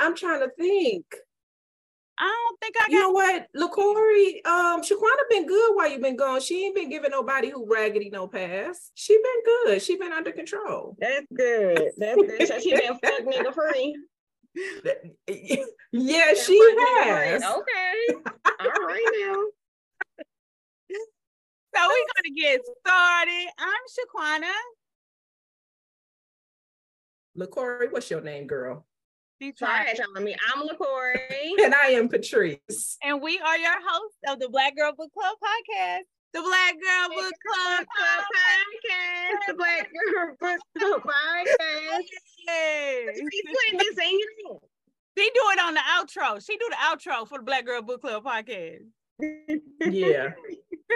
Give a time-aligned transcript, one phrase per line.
[0.00, 1.04] I'm trying to think.
[2.18, 2.90] I don't think I got.
[2.90, 6.40] You know what, LaCorey, um, Shaquana been good while you've been gone.
[6.40, 8.90] She ain't been giving nobody who raggedy no pass.
[8.94, 9.82] She been good.
[9.82, 10.96] She been under control.
[11.00, 11.92] That's good.
[11.96, 12.46] That's good.
[12.46, 13.96] So she been fuck nigga free.
[15.92, 17.42] yeah, she has.
[17.42, 17.94] Okay.
[18.60, 19.44] All right now.
[21.72, 23.46] So we're gonna get started.
[23.58, 24.52] I'm Shaquana.
[27.38, 28.84] LaCorey, what's your name, girl?
[29.40, 31.52] She Try telling me I'm LaCorey.
[31.64, 32.98] And I am Patrice.
[33.02, 36.00] And we are your hosts of the Black Girl Book Club podcast.
[36.34, 39.46] The Black Girl Book Club podcast.
[39.46, 42.02] The Black Girl Book Club podcast.
[42.48, 43.14] podcast.
[43.16, 44.60] We putting this in you.
[45.16, 46.44] She do it on the outro.
[46.44, 48.84] She do the outro for the Black Girl Book Club podcast.
[49.80, 50.32] Yeah.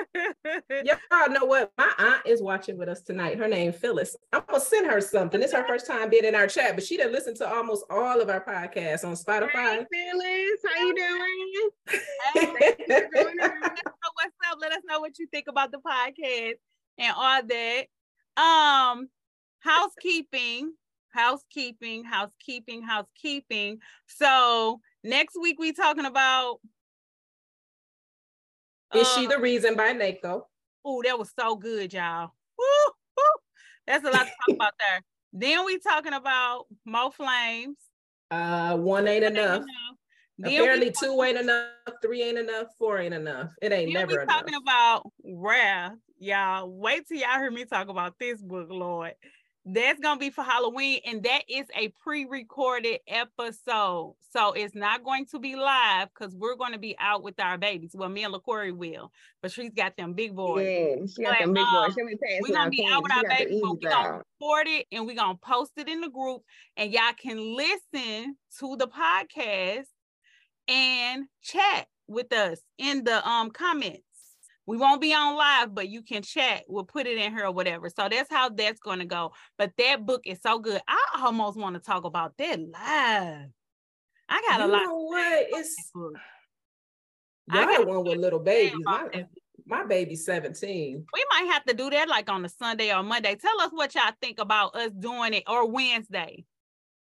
[0.84, 1.72] Y'all know what?
[1.78, 3.38] My aunt is watching with us tonight.
[3.38, 4.16] Her name Phyllis.
[4.32, 5.42] I'm gonna send her something.
[5.42, 8.20] It's her first time being in our chat, but she done listened to almost all
[8.20, 9.86] of our podcasts on Hey, Spotify.
[9.90, 11.70] Phyllis, how you doing?
[12.34, 14.58] Hey, let us know what's up.
[14.60, 16.54] Let us know what you think about the podcast
[16.98, 17.86] and all that.
[18.36, 19.08] Um,
[19.60, 20.72] housekeeping,
[21.10, 23.78] housekeeping, housekeeping, housekeeping.
[24.06, 26.58] So next week we talking about.
[28.94, 30.44] Is she the reason by Nako?
[30.84, 32.30] Oh, that was so good, y'all.
[32.58, 33.24] Woo, woo.
[33.86, 35.02] That's a lot to talk about there.
[35.36, 37.76] Then we talking about Mo Flames.
[38.30, 39.64] Uh, one ain't enough.
[40.38, 41.70] Then we Apparently, two ain't enough,
[42.02, 43.50] three ain't enough, four ain't enough.
[43.60, 44.08] It ain't never enough.
[44.08, 44.36] Then we never enough.
[44.36, 46.70] talking about wrath, y'all.
[46.70, 49.14] Wait till y'all hear me talk about this book, Lord.
[49.66, 55.24] That's gonna be for Halloween, and that is a pre-recorded episode, so it's not going
[55.26, 57.92] to be live because we're going to be out with our babies.
[57.94, 60.66] Well, me and LaCorey will, but she's got them big boys.
[60.68, 61.94] Yeah, she got Like, them big um, boys.
[61.94, 64.22] She be passing We're gonna be out with She our babies, but we're gonna job.
[64.38, 66.42] record it and we're gonna post it in the group,
[66.76, 69.86] and y'all can listen to the podcast
[70.68, 74.03] and chat with us in the um comments.
[74.66, 76.64] We won't be on live, but you can chat.
[76.68, 77.90] We'll put it in here or whatever.
[77.90, 79.32] So that's how that's going to go.
[79.58, 80.80] But that book is so good.
[80.88, 83.48] I almost want to talk about that live.
[84.28, 84.82] I got a you lot.
[84.84, 85.48] know what?
[85.50, 85.92] to say about It's
[87.48, 88.80] that I got one with little babies.
[88.84, 89.26] My,
[89.66, 91.04] my baby's 17.
[91.12, 93.36] We might have to do that like on a Sunday or Monday.
[93.36, 96.46] Tell us what y'all think about us doing it or Wednesday,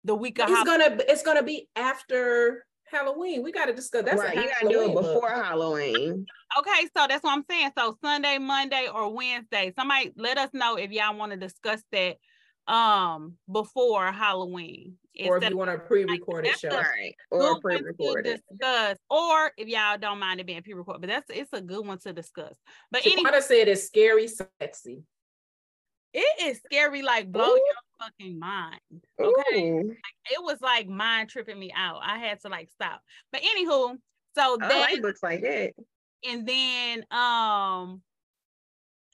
[0.06, 3.44] the week of It's gonna it's gonna be after Halloween.
[3.44, 5.14] We gotta discuss that's a right, you gotta do it Halloween book.
[5.14, 6.26] before Halloween.
[6.60, 7.72] Okay, so that's what I'm saying.
[7.78, 9.74] So Sunday, Monday, or Wednesday.
[9.78, 12.18] Somebody let us know if y'all want to discuss that
[12.68, 14.98] um before Halloween.
[15.26, 16.70] or if you want a pre-recorded that's show.
[16.70, 17.16] a- Right.
[17.32, 18.42] Or pre-recorded.
[18.52, 21.98] discuss, or if y'all don't mind it being pre-recorded, but that's it's a good one
[22.00, 22.56] to discuss.
[22.92, 25.04] But anyway, Shaquana said it's scary, sexy.
[26.14, 27.48] it is scary, like blow Ooh.
[27.48, 28.80] your fucking mind.
[29.20, 29.70] Okay.
[29.70, 29.92] Ooh,
[30.32, 32.00] It was like mind tripping me out.
[32.04, 33.02] I had to like stop.
[33.32, 33.98] But anywho,
[34.36, 35.76] so that like books like it.
[36.28, 38.02] and then um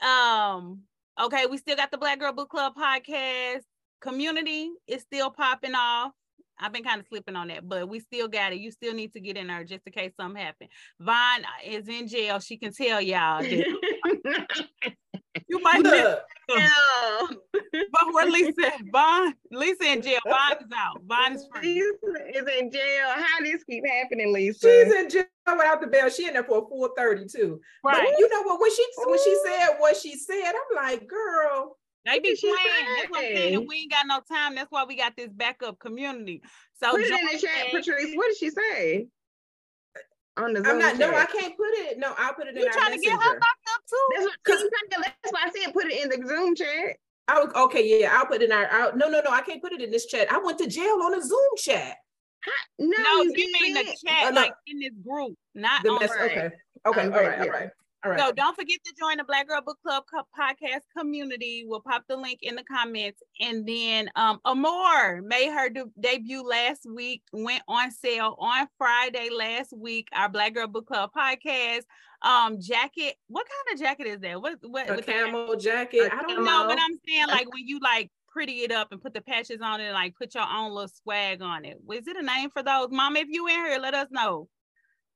[0.02, 0.82] um
[1.20, 3.62] okay we still got the black girl book club podcast
[4.02, 6.12] community is still popping off
[6.60, 9.12] i've been kind of slipping on that but we still got it you still need
[9.12, 10.68] to get in there just in case something happen
[11.00, 13.44] vaughn is in jail she can tell y'all
[15.48, 16.16] you might miss
[16.50, 17.28] Look, no.
[17.92, 22.60] but where lisa vaughn lisa in jail vaughn is out vaughn is free Lisa is
[22.60, 23.08] in jail.
[23.10, 24.60] How this keep happening, Lisa?
[24.60, 26.10] she's in jail without the bail.
[26.10, 27.60] She in there for a full 30 too.
[27.84, 28.60] But right you know what?
[28.60, 32.48] When she when she said what she said, I'm like, girl, they be did she
[32.48, 35.30] playing that's what i'm saying we ain't got no time that's why we got this
[35.34, 36.42] backup community
[36.80, 37.72] so Put it in join the chat.
[37.72, 38.16] Patrice.
[38.16, 39.08] What did she say?
[40.38, 40.98] On the Zoom I'm not.
[40.98, 41.98] No, I can't put it.
[41.98, 43.40] No, I'll put it in You our trying to get her messenger.
[43.40, 44.08] locked up too?
[44.16, 44.70] That's what, see,
[45.22, 46.98] that's why I said put it in the Zoom chat.
[47.28, 48.00] I was okay.
[48.02, 48.68] Yeah, I'll put it in our.
[48.72, 49.32] I'll, no, no, no.
[49.32, 50.32] I can't put it in this chat.
[50.32, 51.98] I went to jail on a Zoom chat.
[52.80, 54.42] No, No, you, you mean the chat, Oh, no.
[54.42, 56.00] like in this group, not The on.
[56.00, 56.12] mess.
[56.12, 56.32] right.
[56.32, 56.50] Okay.
[56.86, 57.02] Okay.
[57.02, 57.46] I'm all right, right.
[57.46, 57.52] Yeah.
[57.52, 57.70] right.
[58.06, 58.20] All right.
[58.20, 60.04] So don't forget to join the Black Girl Book Club
[60.40, 61.64] podcast community.
[61.66, 63.22] We'll pop the link in the comments.
[63.42, 69.30] And then um Amore made her de- debut last week, went on sale on Friday
[69.32, 70.08] last week.
[70.14, 71.82] Our Black Girl Book Club podcast.
[72.24, 73.16] Um, jacket.
[73.28, 74.42] What kind of jacket is that?
[74.42, 76.12] What what a the- camel jacket.
[76.12, 76.66] I don't know.
[76.68, 79.82] but I'm saying like when you like pretty it up and put the patches on
[79.82, 81.78] it and like put your own little swag on it.
[81.84, 82.90] Was it a name for those?
[82.92, 84.48] Mom, if you in here, let us know.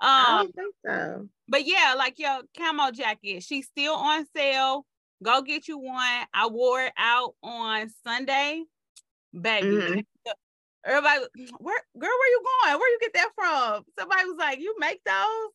[0.02, 1.30] I Um, don't think so.
[1.48, 4.86] but yeah, like your camo jacket, she's still on sale.
[5.24, 6.26] Go get you one.
[6.34, 8.64] I wore it out on Sunday,
[9.40, 9.68] baby.
[9.68, 10.06] Mhm.
[10.86, 11.26] Everybody,
[11.60, 12.80] where girl, where you going?
[12.80, 13.86] Where you get that from?
[14.00, 15.52] Somebody was like, "You make those?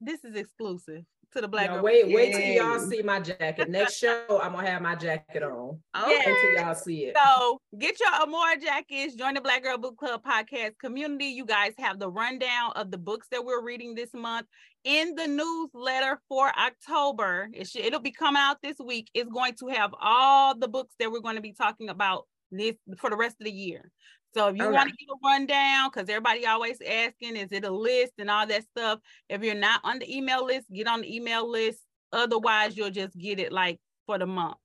[0.00, 1.04] This is exclusive.
[1.32, 3.68] To the Black wait, wait till y'all see my jacket.
[3.68, 5.80] Next show, I'm gonna have my jacket on.
[5.96, 6.16] Okay.
[6.16, 7.16] Until y'all see it.
[7.16, 11.26] So get your Amora jackets, join the Black Girl Book Club podcast community.
[11.26, 14.46] You guys have the rundown of the books that we're reading this month
[14.84, 17.48] in the newsletter for October.
[17.52, 19.10] It should, it'll be coming out this week.
[19.14, 22.76] It's going to have all the books that we're going to be talking about this
[22.98, 23.90] for the rest of the year.
[24.38, 24.72] So if you Okay.
[24.76, 28.46] want to get a rundown, because everybody always asking, is it a list and all
[28.46, 29.00] that stuff?
[29.28, 31.80] If you're not on the email list, get on the email list.
[32.12, 34.58] Otherwise, you'll just get it like for the month.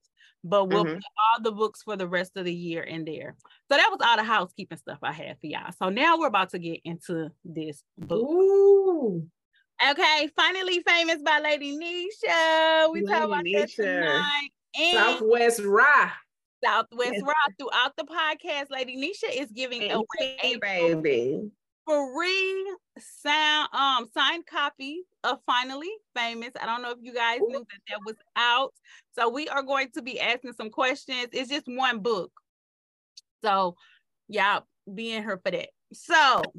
[0.44, 0.94] But we'll Mhm.
[0.94, 3.36] put all the books for the rest of the year in there.
[3.72, 5.72] So that was all the housekeeping stuff I had for y'all.
[5.72, 8.30] So now we're about to get into this book.
[8.30, 9.28] Ooh.
[9.90, 12.92] Okay, finally famous by Ladii Nesha.
[12.92, 13.76] We talk about Lady that Nisha.
[13.76, 14.50] tonight.
[14.76, 16.12] And Southwest Rye.
[16.64, 17.22] Southwest Yes.
[17.24, 18.70] Rock throughout the podcast.
[18.70, 21.52] Ladii Nesha is giving away Hey, baby.
[21.88, 26.52] free sound um signed copy of Finally Famous.
[26.62, 28.74] I don't know if you guys knew that that was out.
[29.18, 31.28] So we are going to be asking some questions.
[31.34, 32.32] It's just one book.
[33.44, 33.76] So
[34.28, 34.64] y'all
[34.94, 35.70] be in here for that.
[35.94, 36.42] So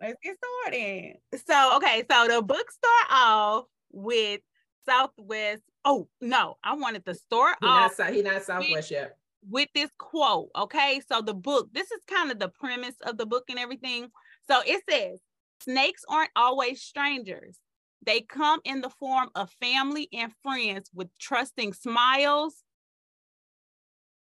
[0.00, 1.16] let's get started.
[1.46, 4.40] So okay, so the book start off with
[4.86, 5.62] Southwest.
[5.84, 9.16] Oh no, I wanted to start he off not, he not Southwest yet.
[9.48, 10.48] with this quote.
[10.56, 11.00] Okay.
[11.08, 14.08] So the book, this is kind of the premise of the book and everything.
[14.48, 15.20] So it says
[15.62, 17.58] snakes aren't always strangers.
[18.04, 22.64] They come in the form of family and friends with trusting smiles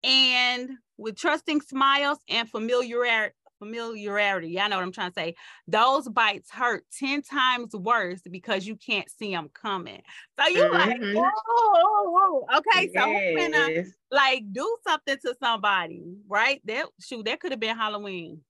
[0.03, 3.35] and with trusting smiles and familiarity.
[3.61, 5.35] Familiarity, y'all know what I'm trying to say.
[5.67, 10.01] Those bites hurt 10 times worse because you can't see them coming.
[10.39, 11.13] So you like, Mhm.
[11.13, 12.57] whoa, whoa, whoa.
[12.57, 16.59] okay, so who gonna like do something to somebody, right?
[16.65, 18.43] That shoot, that could have been Halloween.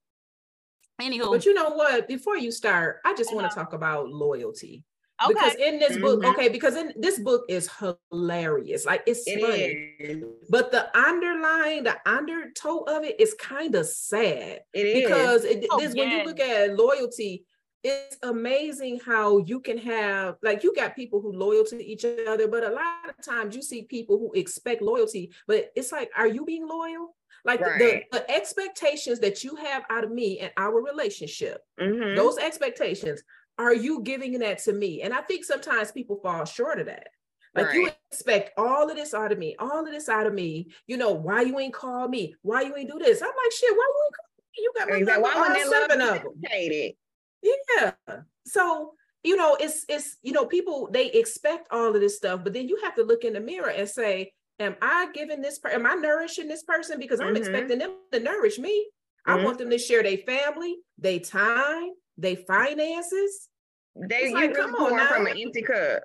[0.98, 2.08] Anywho, But you know what?
[2.08, 3.54] Before you start, I just want Uh-huh.
[3.54, 4.82] to talk about loyalty.
[5.24, 6.30] Okay, Because in this book, Mhm.
[6.32, 8.84] okay, because in this book is hilarious.
[8.86, 9.94] Like it's It funny.
[9.98, 10.48] is.
[10.48, 14.62] But the underlying, the undertow of it is kind of sad.
[14.72, 14.94] It is.
[15.02, 17.44] because it, Oh, this when you look at loyalty
[17.84, 22.46] it's amazing how you can have like you got people who loyal to each other
[22.46, 26.28] but a lot of times you see people who expect loyalty but it's like are
[26.28, 28.04] you being loyal like the- Right.
[28.12, 32.14] the, the expectations that you have out of me and our relationship Mhm.
[32.14, 33.20] those expectations
[33.58, 35.02] are you giving that to me?
[35.02, 37.08] And i think sometimes people fall short of that.
[37.54, 40.68] Like you expect all of this out of me all of this out of me.
[40.86, 42.34] You know why you ain't call me?
[42.42, 43.20] Why you ain't do this?
[43.22, 44.54] I'm like shit why you ain't call me?
[44.58, 45.22] You got my Exactly.
[45.22, 46.32] number, Why all seven of them
[47.42, 47.92] yeah.
[48.46, 52.52] So you know it's it's you know people they expect all of this stuff but
[52.52, 55.70] then you have to look in the mirror and say am i giving this per-
[55.70, 56.98] am i nourishing this person?
[56.98, 57.38] Because i'm Mhm.
[57.38, 58.90] expecting them to nourish me.
[59.26, 59.44] I Mhm.
[59.44, 63.48] want them to share their family their time their finances
[63.96, 66.02] They It's you like, come on pouring from an empty cup.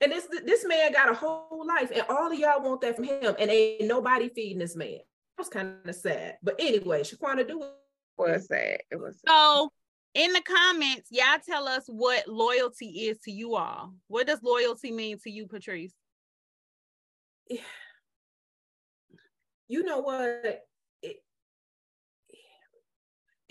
[0.00, 3.04] and this this man got a whole life and all of y'all want that from
[3.04, 7.46] him and ain't nobody feeding this man that was kind of sad but anyway shaquana
[7.46, 7.70] do it
[8.18, 8.78] Was sad.
[8.90, 9.70] It was so
[10.14, 13.94] in the comments, y'all tell us what loyalty is to you all.
[14.08, 15.94] What does loyalty mean to you, Patrice?
[19.68, 20.60] you know what it,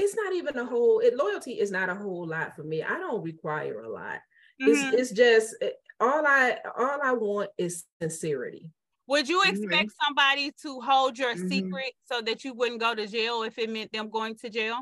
[0.02, 2.98] it's not even a whole it, loyalty is not a whole lot for me i
[2.98, 4.20] don't require a lot
[4.62, 4.68] Mhm.
[4.68, 5.56] it's, it's just
[6.00, 8.70] all i all i want is sincerity
[9.08, 9.50] Would you Mhm.
[9.52, 11.48] expect somebody to hold your Mhm.
[11.50, 14.80] secret so that you wouldn't go to jail if it meant them going to jail?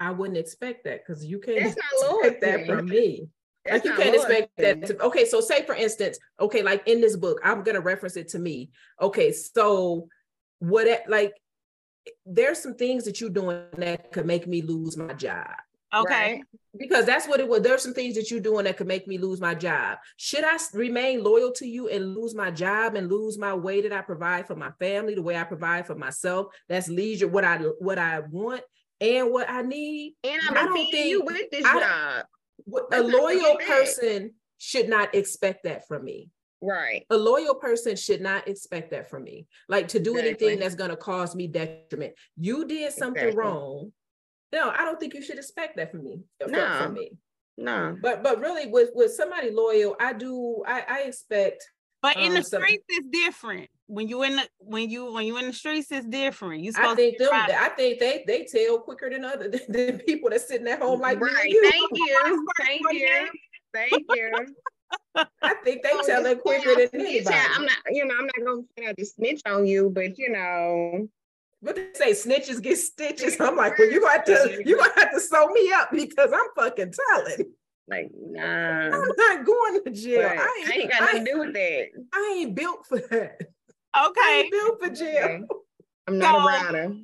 [0.00, 3.28] i wouldn't expect that because you can't That's not expect that from me
[3.64, 4.80] That's like you can't expect loyalty.
[4.80, 8.16] that to, okay so say for instance okay like in this book i'm gonna reference
[8.16, 10.06] it to me okay so
[10.60, 11.34] what like
[12.26, 15.48] there's some things that you're doing that could make me lose my job
[15.94, 16.34] Okay.
[16.34, 16.42] Right?
[16.78, 17.62] because that's what it was.
[17.62, 19.98] There's some things that you're doing that could make me lose my job.
[20.16, 23.92] Should I remain loyal to you and lose my job and lose my way that
[23.92, 26.48] I provide for my family, the way I provide for myself?
[26.68, 28.62] That's leisure, what I what I want
[29.00, 30.14] and what I need.
[30.24, 32.26] And I I've don't think you with this I- job.
[32.92, 36.28] A loyal person should not expect that from me.
[36.60, 37.04] Right.
[37.10, 39.46] A loyal person should not expect that from me.
[39.68, 40.28] Like to do Exactly.
[40.48, 42.14] anything that's going to cause me detriment.
[42.36, 43.44] You did something Exactly.
[43.44, 43.92] wrong.
[44.52, 46.20] No, I don't think you should expect that from me.
[46.46, 46.78] No.
[46.82, 47.12] from me.
[47.60, 47.96] No.
[48.00, 51.68] but but really with with somebody loyal i do i i expect
[52.00, 53.68] But in the Um, so- streets, it's different.
[53.88, 56.62] When you in the when you when you in the streets, it's different.
[56.62, 59.60] You i supposed think to them i think they they tell quicker than other than,
[59.68, 61.50] than people that sitting at home like me right.
[61.50, 61.62] you.
[61.70, 62.46] Thank you.
[62.64, 63.28] Thank you.
[63.74, 64.54] Thank you.
[65.42, 68.26] I think they Oh, tell it quicker than snitch, anybody I'm not, you know, I'm
[68.26, 71.08] not gonna say I just snitch on you, but you know,
[71.62, 74.92] but they say snitches get stitches i'm like well you gonna have to you gonna
[74.96, 77.52] have to sew me up because i'm fucking telling
[77.88, 78.42] Like, nah.
[78.42, 80.28] I'm not going to jail.
[80.28, 81.86] But I ain't, I ain't got I nothing ain't- to do with that.
[82.12, 83.40] I ain't built for that.
[83.94, 84.40] I Okay.
[84.40, 85.24] ain't built for jail.
[85.24, 85.44] Okay.
[86.06, 86.94] I'm not So- a rider.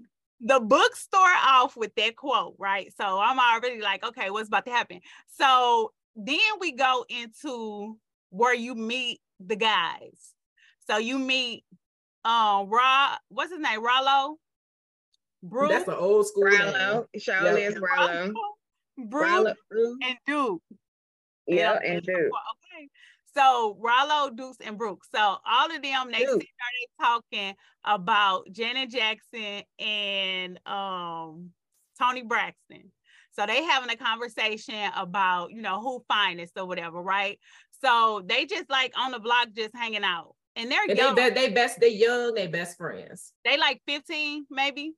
[0.42, 2.92] the book start off with that quote, right?
[3.00, 5.00] So I'm already like, okay, what's about to happen?
[5.28, 7.96] So then we go into
[8.34, 10.34] where you meet the guys.
[10.90, 11.64] So you meet
[12.24, 13.84] um Ra, what's his name?
[13.84, 14.38] Rollo,
[15.42, 16.60] Bruce, That's an old school name.
[16.60, 17.06] Rallo.
[17.16, 17.68] Surely Yeah.
[17.68, 18.32] is Rallo.
[18.98, 19.94] Bruce, Rallo.
[20.02, 20.62] And Duke.
[21.46, 21.92] Yeah, Yeah.
[21.92, 22.16] and Duke.
[22.16, 22.88] Okay.
[23.36, 25.08] So Rollo, Dukes, and Brooks.
[25.14, 26.40] So all of them, they sit there, Duke.
[26.40, 31.50] they talking about Janet Jackson and um
[32.00, 32.90] Toni Braxton.
[33.32, 37.38] So they having a conversation about, you know, who finest or whatever, right?
[37.84, 40.34] So they just like on the block just hanging out.
[40.56, 41.14] And they're And young.
[41.14, 43.32] they, They, be- they best, they young, they best friends.
[43.44, 44.94] They like 15, maybe.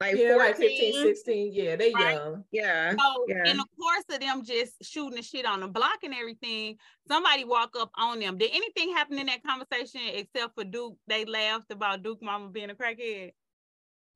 [0.00, 0.38] Like Yeah, 14.
[0.38, 1.52] like 15, 16.
[1.52, 2.14] Yeah, they Right.
[2.14, 2.44] young.
[2.52, 2.90] Yeah.
[2.92, 3.50] So Yeah.
[3.50, 6.76] in the course of them just shooting the shit on the block and everything,
[7.08, 8.36] somebody walk up on them.
[8.38, 10.96] Did anything happen in that conversation except for Duke?
[11.06, 13.32] They laughed about Duke mama being a crackhead.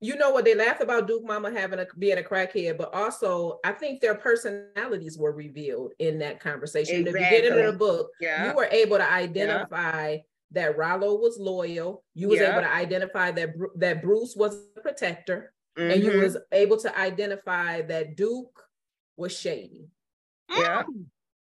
[0.03, 0.43] You know what?
[0.43, 4.15] They laughed about Duke Mama having a being a crackhead, but also I think their
[4.15, 6.97] personalities were revealed in that conversation.
[6.97, 8.49] In the beginning of the book, Yeah.
[8.49, 10.17] you were able to identify
[10.51, 12.03] that Rollo was loyal.
[12.15, 12.51] You was Yeah.
[12.51, 16.21] able to identify that that Bruce was a protector, and you Mhm.
[16.23, 18.61] was able to identify that Duke
[19.15, 19.87] was shady.
[20.49, 20.83] Yeah.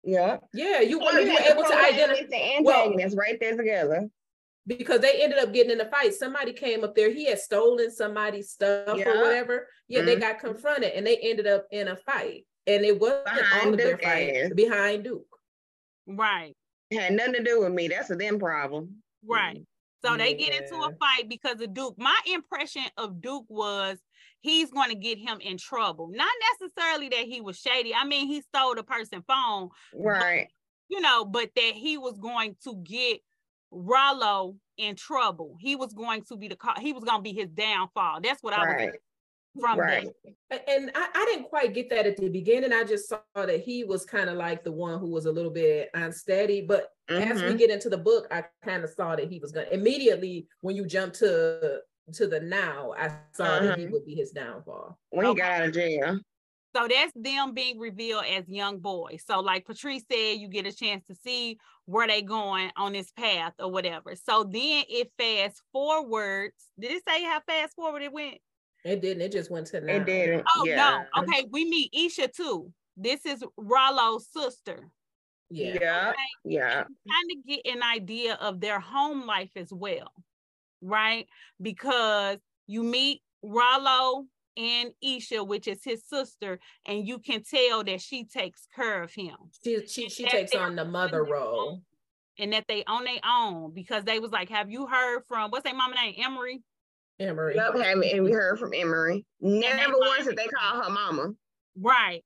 [0.04, 0.38] Yeah.
[0.52, 3.40] Yeah, you Well, were, you you were able to identify the and well- antagonist right
[3.40, 4.08] there together.
[4.66, 6.14] Because they ended up getting in a fight.
[6.14, 7.10] Somebody came up there.
[7.10, 9.08] He had stolen somebody's stuff Yeah.
[9.10, 9.68] or whatever.
[9.88, 10.20] Yeah, they Mhm.
[10.20, 12.46] got confronted and they ended up in a fight.
[12.66, 14.52] And it wasn't Behind all of their Duke fight ass.
[14.54, 15.26] behind Duke.
[16.06, 16.56] Right,
[16.92, 17.88] Had nothing to do with me.
[17.88, 19.02] That's a them problem.
[19.24, 19.64] right.
[20.04, 21.96] So they get into a fight because of Duke.
[21.96, 23.98] My impression of Duke was
[24.40, 26.08] he's going to get him in trouble.
[26.08, 27.94] Not necessarily that he was shady.
[27.94, 30.48] I mean, he stole the person's phone, Right.
[30.88, 33.20] you know, but that he was going to get
[33.72, 35.56] Rollo in trouble.
[35.58, 38.20] He was going to be the he was going to be his downfall.
[38.22, 38.92] That's what I was
[39.60, 40.08] from Right.
[40.50, 40.68] that.
[40.68, 42.72] And I, I didn't quite get that at the beginning.
[42.72, 45.50] I just saw that he was kind of like the one who was a little
[45.50, 46.62] bit unsteady.
[46.62, 47.58] But as we Mhm.
[47.58, 50.86] get into the book, I kind of saw that he was gonna immediately when you
[50.86, 51.80] jump to
[52.14, 53.92] to the now, I saw that he Uh-huh.
[53.92, 54.98] would be his downfall.
[55.10, 56.20] When he got out of jail.
[56.74, 59.24] So that's them being revealed as young boys.
[59.26, 63.10] So like Patrice said, you get a chance to see where they going on this
[63.12, 64.14] path or whatever.
[64.14, 66.54] So then it fast forwards.
[66.78, 68.38] Did it say how fast forward it went?
[68.84, 69.94] It didn't, it just went to now.
[69.94, 70.44] It didn't.
[70.56, 71.04] Oh yeah.
[71.14, 71.22] no.
[71.22, 72.72] Okay, we meet Isha too.
[72.96, 74.88] This is Rollo's sister.
[75.50, 75.74] Yeah.
[75.80, 76.12] Yeah.
[76.44, 76.74] Yeah.
[76.74, 80.12] kind of get an idea of their home life as well,
[80.80, 81.26] right?
[81.60, 84.24] Because you meet Rollo
[84.56, 89.12] and Isha, which is his sister, and you can tell that she takes care of
[89.12, 91.70] him She she she takes on the mother role.
[91.70, 91.82] own.
[92.38, 95.64] and that they on their own because they was like, Have you heard from what's
[95.64, 96.14] their mama name?
[96.18, 96.62] Emery?
[97.20, 97.54] Emery.
[97.54, 99.24] Yep, have- and we heard from Emery.
[99.40, 101.30] Never once did they call her mama.
[101.78, 102.24] Right.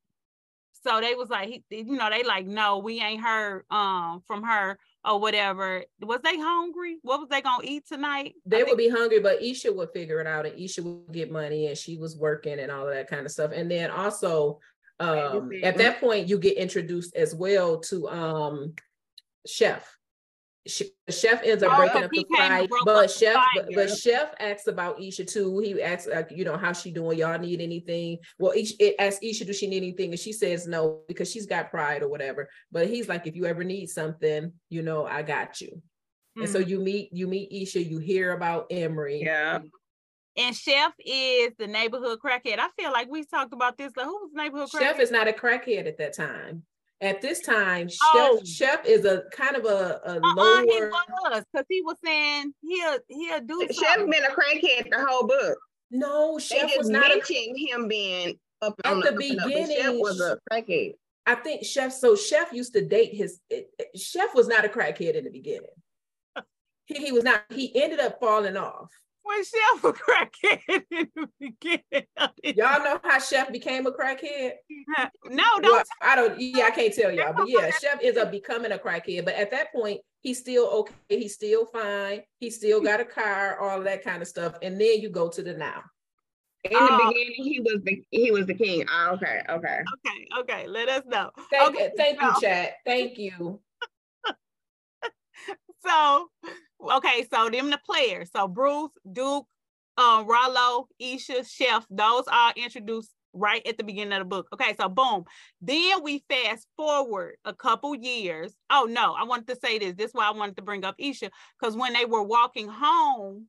[0.85, 4.43] So they was like, he- you know, they like, no, we ain't heard um from
[4.45, 5.85] her or whatever.
[6.01, 6.99] Was they hungry?
[7.03, 8.35] What was they gonna eat tonight?
[8.45, 11.31] They think- would be hungry, but Isha would figure it out and Isha would get
[11.31, 13.53] money and she was working and all of that kind of stuff.
[13.55, 14.61] And then also
[14.99, 18.75] um at that point you get introduced as well to um
[19.47, 19.96] Chef.
[20.67, 23.11] Sh- Chef ends up Oh, breaking so up the he came and fight, but up
[23.11, 23.91] Chef, but, but.
[23.97, 25.59] Chef asks about Isha too.
[25.61, 27.19] He asks, like, you know, how she doing?
[27.19, 28.19] Y'all need anything?
[28.39, 30.11] Well, Isha, it asks Isha, does she need anything?
[30.11, 32.49] And she says no because she's got pride or whatever.
[32.73, 35.81] But he's like, if you ever need something, you know, I got you.
[36.37, 36.69] And so Mhm.
[36.69, 39.23] you meet you meet Isha, you hear about Emery.
[39.23, 39.61] Yeah.
[40.37, 42.59] And Chef is the neighborhood crackhead.
[42.59, 43.93] I feel like we talked about this.
[43.97, 44.81] Like, who was neighborhood crackhead?
[44.81, 46.65] Chef is not a crackhead at that time.
[47.03, 48.41] At this time, Oh.
[48.45, 52.55] Chef Chef is a kind of a, a uh-uh, he was because he was saying
[52.63, 54.11] he'll he'll do Chef something.
[54.11, 55.59] been a crackhead the whole book.
[55.91, 57.11] No, They Chef just was not.
[57.11, 57.21] A,
[57.55, 60.95] him being up At on the up and Chef beginning, was a crackhead.
[61.27, 61.93] I think Chef.
[61.93, 63.41] So Chef used to date his.
[63.51, 65.69] it- it- Chef was not a crackhead in the beginning.
[66.87, 67.43] He, he was not.
[67.51, 68.91] He ended up falling off.
[69.27, 72.07] When Chef a crackhead in the beginning.
[72.57, 74.53] Y'all know how Chef became a crackhead?
[75.29, 76.41] No, don't Well, I don't.
[76.41, 79.25] Yeah, I can't tell y'all, but yeah, Chef is a becoming a crackhead.
[79.25, 80.95] But at that point, he's still okay.
[81.09, 82.23] He's still fine.
[82.39, 84.55] He still got a car, all that kind of stuff.
[84.63, 85.83] And then you go to the now.
[86.65, 87.09] In the Oh.
[87.09, 88.85] beginning, he was the he was the king.
[88.91, 89.79] Oh, okay, okay.
[90.07, 91.31] Okay, okay, let us know.
[91.51, 92.75] Thank, Okay, thank you, so- chat.
[92.85, 93.61] Thank you.
[95.85, 96.29] So,
[96.81, 98.31] okay, so them the players.
[98.35, 99.47] So Bruce, Duke,
[99.97, 104.49] um, Rollo, Isha, Chef, those are introduced right at the beginning of the book.
[104.53, 105.25] Okay, so boom.
[105.61, 108.55] Then we fast forward a couple years.
[108.71, 109.95] Oh no, I wanted to say this.
[109.95, 111.31] This is why I wanted to bring up Isha.
[111.59, 113.47] Because when they were walking home,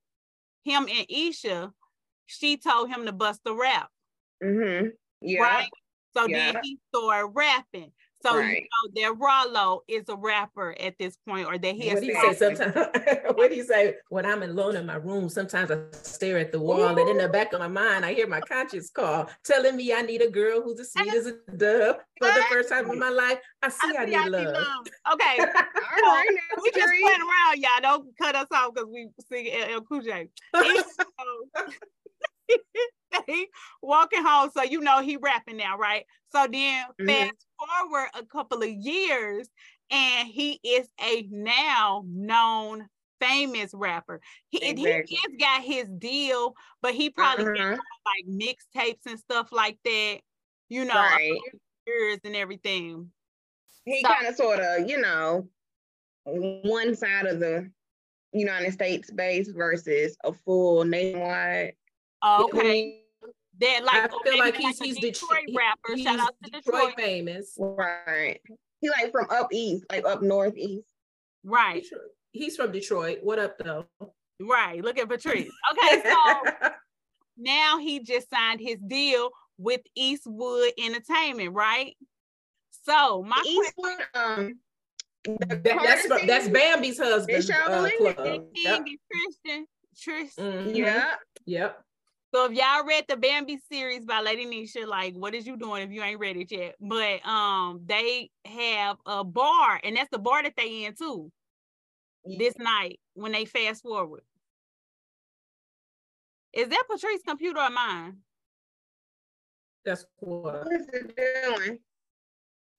[0.64, 1.72] him and Isha,
[2.26, 3.90] she told him to bust a rap.
[4.44, 4.88] Mm-hmm.
[5.22, 5.42] Yeah.
[5.42, 5.70] Right.
[6.16, 6.52] So Yeah.
[6.52, 7.92] then he started rapping.
[8.28, 8.64] So Right.
[8.64, 12.02] you know that Rollo is a rapper at this point, or that he has What
[12.02, 12.34] do you say?
[12.34, 12.76] Sometimes,
[13.36, 13.96] what do you say?
[14.10, 17.30] When I'm alone in my room, sometimes I stare at the wall, and in the
[17.30, 20.62] back of my mind, I hear my conscience call, telling me I need a girl
[20.62, 21.98] who's as sweet as a dove.
[22.20, 24.32] For the first time in my life, I see I, I see need I need
[24.32, 24.54] love.
[24.54, 24.88] love.
[25.14, 27.82] Okay, All right, now, we just playing around, y'all.
[27.82, 30.28] Don't cut us off because we sing LL Cool J.
[30.64, 30.82] He-
[33.28, 33.48] he
[33.82, 36.06] walking home, so you know he rapping now, right?
[36.32, 37.08] So then Mhm.
[37.08, 39.48] fast forward a couple of years,
[39.92, 42.88] and he is a now known
[43.20, 44.22] famous rapper.
[44.50, 45.06] He, exactly.
[45.08, 47.78] he has got his deal, but he probably Uh-huh.
[48.06, 50.20] like mixtapes and stuff like that,
[50.70, 51.40] you know, Right.
[51.88, 53.12] years and everything.
[53.86, 55.50] He So- kind of sort of, you know,
[56.26, 57.72] one side of the
[58.34, 61.74] United States base versus a full nationwide.
[62.24, 63.04] Okay.
[63.60, 65.96] That like I feel maybe like he's a he's Detroit Det- rapper.
[65.96, 66.94] He's Shout out to Detroit, Detroit.
[66.98, 67.56] famous.
[67.60, 68.40] Right.
[68.82, 70.88] He like from up east, like up northeast.
[71.44, 71.84] Right,
[72.34, 73.20] He's from Detroit.
[73.24, 73.86] What up though?
[74.42, 74.84] right.
[74.84, 75.50] Look at Patrice.
[75.72, 76.70] Okay, so
[77.38, 81.96] now he just signed his deal with Eastwood Entertainment, right?
[82.84, 84.60] So my question Eastwood, um,
[85.40, 88.18] That- that's from, that's Bambi's husband It's y'all uh, club.
[88.24, 88.78] King Yep.
[88.78, 89.68] and Christian,
[90.00, 90.46] Tristan.
[90.68, 90.76] Mhm.
[90.76, 91.16] Yeah.
[91.46, 91.84] Yep.
[92.34, 95.84] So if y'all read the Bambi series by Ladii Nesha, like what is you doing
[95.84, 96.76] if you ain't read it yet?
[96.80, 101.32] But um they have a bar, and that's the bar that they in too
[102.38, 104.24] this night when they fast forward.
[106.54, 108.18] Is that Patrice's computer or mine?
[109.86, 110.66] That's what.
[110.66, 111.80] What is it doing?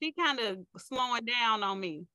[0.02, 2.06] She kind of slowing down on me.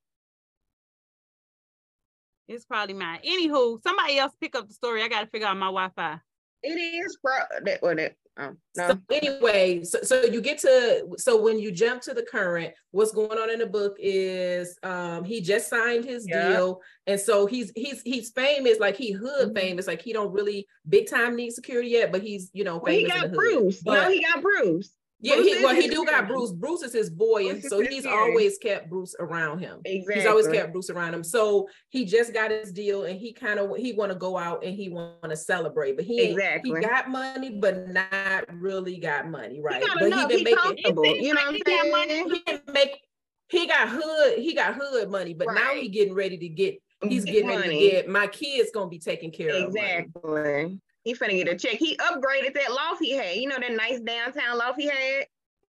[2.47, 3.19] It's probably mine.
[3.25, 5.01] Anywho, somebody else pick up the story.
[5.01, 6.19] I gotta figure out my Wi-Fi.
[6.63, 7.33] It is pro
[7.65, 8.87] that um no.
[8.89, 13.11] So anyway, so, so you get to so when you jump to the current, what's
[13.11, 16.49] going on in the book is um he just signed his Yeah.
[16.49, 19.55] deal, and so he's he's he's famous, like he hood Mhm.
[19.55, 22.91] famous, like he don't really big time need security yet, but he's you know well,
[22.93, 23.35] he got the hood.
[23.35, 23.81] Bruce.
[23.83, 24.91] But- no, he got Bruce.
[25.23, 26.27] Yeah, Bruce he, well, he do got.
[26.27, 26.51] Bruce.
[26.51, 29.79] Bruce is his boy, and Bruce so he's always kept Bruce around him.
[29.85, 30.15] Exactly.
[30.15, 31.23] He's always kept Bruce around him.
[31.23, 34.63] So he just got his deal, and he kind of he want to go out
[34.65, 36.79] and he want to celebrate, but he ain't- Exactly.
[36.81, 39.81] he got money, but not really got money, right?
[39.81, 40.29] He but enough.
[40.29, 41.05] he He been making comfortable.
[41.05, 42.07] You know what I'm He got money.
[42.09, 42.29] saying?
[42.29, 43.01] he didn't make
[43.47, 47.23] he got hood he got hood money, but now he getting ready to get he's
[47.23, 49.73] getting ready to get my kids gonna be taken care of.
[49.73, 49.79] money.
[49.89, 50.79] Exactly.
[51.03, 51.77] He finna get a check.
[51.77, 53.35] He upgraded that loft he had.
[53.35, 55.25] You know that nice downtown loft he had.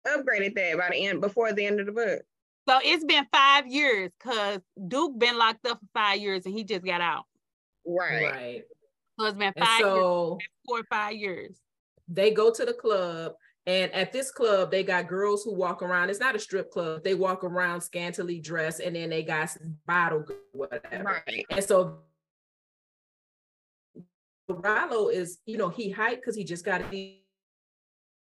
[0.07, 2.21] Upgraded that by the end before the end of the book.
[2.67, 6.63] So it's been five years because Duke been locked up for five years and he
[6.63, 7.23] just got out.
[7.85, 8.23] Right.
[8.23, 8.63] Right.
[9.19, 9.91] So it's been And five years,
[10.67, 11.57] four or five years.
[12.07, 13.33] they go to the club
[13.65, 17.01] and at this club they got girls who walk around it's not a strip club
[17.03, 19.49] they walk around scantily dressed and then they got
[19.87, 21.45] bottle whatever Right.
[21.49, 21.99] and so
[24.49, 27.13] Rallo is you know he hyped because he just got to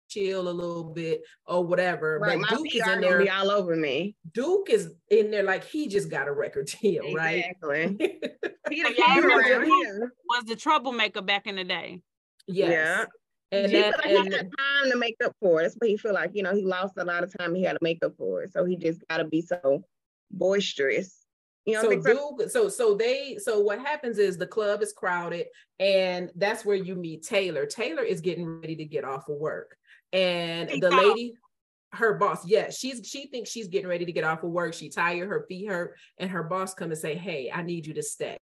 [0.10, 2.39] chill a little bit or whatever Right.
[2.39, 4.15] but My Duke is in there all over me.
[4.34, 7.98] Duke is in there like he just got a record deal right Exactly.
[8.72, 9.86] He the Yeah, I king remember around Duke.
[9.86, 10.13] here.
[10.30, 12.02] Was the troublemaker back in the day.
[12.48, 13.06] yes Yeah.
[13.52, 15.63] and he feel that like he and got time to make up for it.
[15.63, 16.32] That's what he feel like.
[16.34, 17.54] You know, he lost a lot of time.
[17.54, 18.52] He had to make up for it.
[18.52, 19.84] So he just got to be so
[20.32, 21.15] boisterous.
[21.65, 22.36] You know, so think so?
[22.38, 25.45] Duke, so so they so what happens is the club is crowded
[25.80, 27.65] and that's where you meet Taylor.
[27.65, 29.76] Taylor is getting ready to get off of work.
[30.12, 31.34] And the lady,
[31.93, 34.74] her boss, yes, she's she thinks she's getting ready to get off of work.
[34.74, 37.93] She tired, her feet hurt, and her boss come and say, Hey, I need you
[37.93, 38.38] to stay.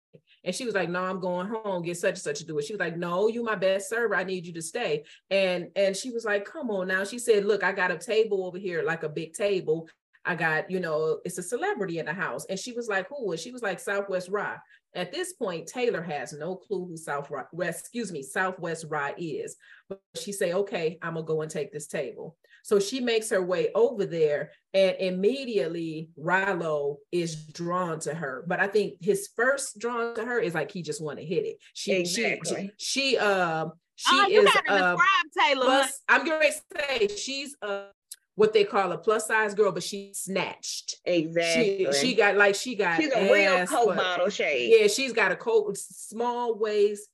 [0.44, 2.66] And she was like, No, I'm going home, get such and such to do it.
[2.66, 4.16] She was like, No, you my best server.
[4.16, 5.04] I need you to stay.
[5.30, 7.04] And and she was like, Come on now.
[7.04, 9.88] She said, Look, I got a table over here, like a big table.
[10.26, 12.46] I got, you know, it's a celebrity in the house.
[12.50, 13.32] And she was like, who?
[13.32, 14.58] And she was like, Southwest Rye.
[14.96, 19.58] At this point, Taylor has no clue who Southwest, Rye, excuse me, Southwest Rye is.
[19.90, 22.38] But she say, okay, I'm gonna go and take this table.
[22.64, 28.46] So she makes her way over there, and immediately Rilo is drawn to her.
[28.48, 31.46] But I think his first drawn to her is like he just want to hit
[31.46, 31.58] it.
[31.74, 32.72] She Exactly.
[32.78, 34.96] she she um she oh, is uh,
[35.38, 35.66] Taylor.
[35.66, 37.86] plus, I'm going to say she's uh
[38.36, 40.96] what they call a plus size girl, but she snatched.
[41.06, 41.88] Exactly.
[41.94, 44.76] She she got like she got She's a real ass, coke but- model shade.
[44.80, 47.08] Yeah, she's got a coat, small waist,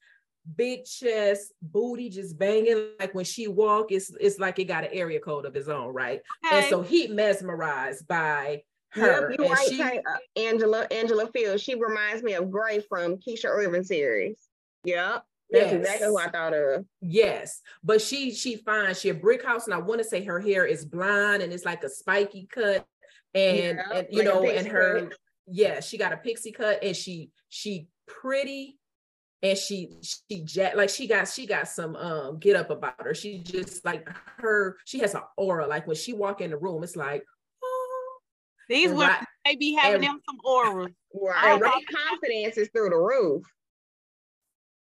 [0.55, 2.91] big chest, booty just banging.
[2.99, 5.93] Like when she walk, it's it's like it got an area code of its own,
[5.93, 6.21] right?
[6.45, 6.57] Okay.
[6.57, 9.31] And so he mesmerized by her.
[9.31, 10.87] Yep, and right, she- uh, Angela.
[10.89, 11.61] Angela Fields.
[11.61, 14.39] She reminds me of Gray from Keisha Irving series.
[14.85, 15.23] Yep.
[15.51, 15.73] That's Yes.
[15.81, 16.85] exactly who I thought of.
[17.01, 20.39] Yes, but she she finds she a brick house, and I want to say her
[20.39, 22.85] hair is blonde and it's like a spiky cut,
[23.33, 25.13] and Yeah, and you like know, and her cut.
[25.47, 28.77] yeah, she got a pixie cut, and she she pretty,
[29.41, 33.15] and she she jet like she got she got some um get up about her.
[33.15, 34.07] She just like
[34.37, 35.65] her she has an aura.
[35.65, 37.23] Like when she walk in the room, it's like
[37.63, 38.17] oh,
[38.69, 40.91] These and women, they be having and- them some auras.
[41.11, 41.53] Right.
[41.53, 41.83] Oh, right.
[41.87, 43.43] confidence is through the roof.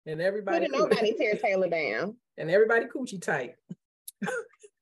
[0.06, 2.16] And everybody Couldn't nobody tear Taylor down.
[2.38, 3.56] and everybody coochie tight.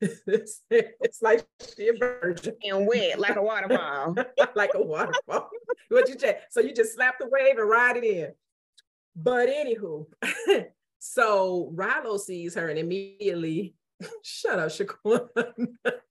[0.02, 2.56] it's, it's like she a virgin.
[2.64, 4.16] And wet like a waterfall.
[4.56, 5.50] like a waterfall.
[5.90, 6.40] what you say?
[6.50, 8.32] So you just slap the wave and ride it in.
[9.16, 10.08] But anywho,
[11.00, 13.76] so Rilo sees her and immediately,
[14.24, 15.28] shut up, Shaquan.
[15.36, 16.08] I'm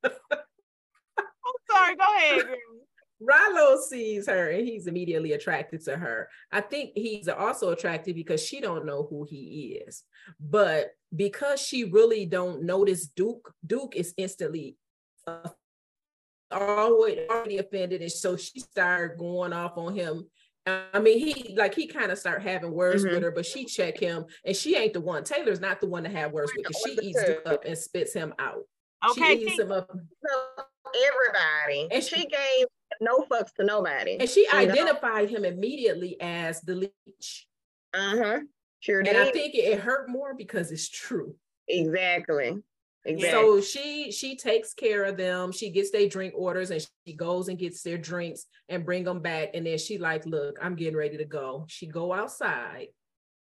[1.69, 2.45] sorry, go ahead.
[3.23, 6.29] Rilo sees her and he's immediately attracted to her.
[6.51, 10.03] I think he's also attracted because she don't know who he is.
[10.41, 14.77] But because she really don't notice Duke, Duke is instantly
[15.27, 15.49] uh,
[16.51, 18.03] always already offended.
[18.03, 20.27] And so she started going off on him.
[20.67, 23.13] I mean, he like he kind of start having words Mhm.
[23.15, 25.25] with her, but she check him and she ain't the one.
[25.25, 28.13] Taylor's not the one to have words with because she eats Duke up and spits
[28.15, 28.63] him out.
[29.11, 29.91] Okay, she eats him up
[30.95, 31.89] everybody.
[31.91, 32.67] And she, she- gave
[33.03, 34.17] no fucks to nobody.
[34.21, 34.59] and she You know?
[34.59, 37.47] identified him immediately as the leech.
[37.95, 38.41] Uh-huh.
[38.81, 39.17] Sure And did.
[39.17, 41.35] I think it, it hurt more because it's true.
[41.69, 42.59] exactly.
[43.05, 43.31] Exactly.
[43.31, 45.51] So she she takes care of them.
[45.51, 49.21] She gets their drink orders and she goes and gets their drinks and bring them
[49.21, 49.51] back.
[49.55, 51.65] And then she like, look, I'm getting ready to go.
[51.69, 52.89] She go outside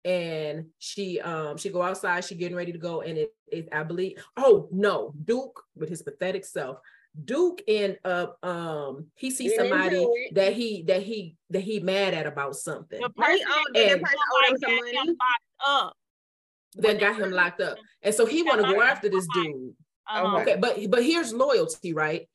[0.05, 2.25] and she um she go outside.
[2.25, 3.01] She getting ready to go.
[3.01, 6.79] And it, it I believe oh no, Duke with his pathetic self.
[7.25, 12.15] Duke end up um he sees Get somebody that he that he that he mad
[12.15, 13.01] at about something.
[13.01, 14.97] the person that did and- person owe them somebody some got money?
[14.97, 15.97] him locked up.
[16.77, 17.79] that got him locked up.
[18.03, 19.75] And so he want to go after this dude.
[20.11, 20.39] Uh-huh.
[20.39, 22.29] Okay, but but here's loyalty, right?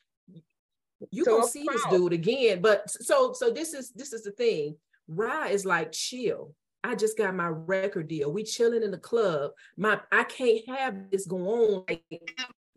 [1.12, 4.24] You So gonna a see this dude again, but so so this is this is
[4.24, 4.76] the thing.
[5.08, 6.54] Ra is like chill.
[6.84, 8.32] I just got my record deal.
[8.32, 9.52] We chilling in the club.
[9.76, 11.84] My I can't have this go on.
[11.90, 12.04] Like,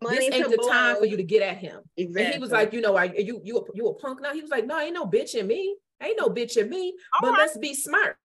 [0.01, 1.81] Money this ain't the time for you to get at him.
[1.95, 2.25] Exactly.
[2.25, 4.33] And he was like, you know, I you you a, you a punk now.
[4.33, 5.75] He was like, no, ain't no bitch in me.
[6.01, 6.95] Ain't no bitch in me.
[7.13, 7.39] All but right.
[7.39, 8.17] let's be smart.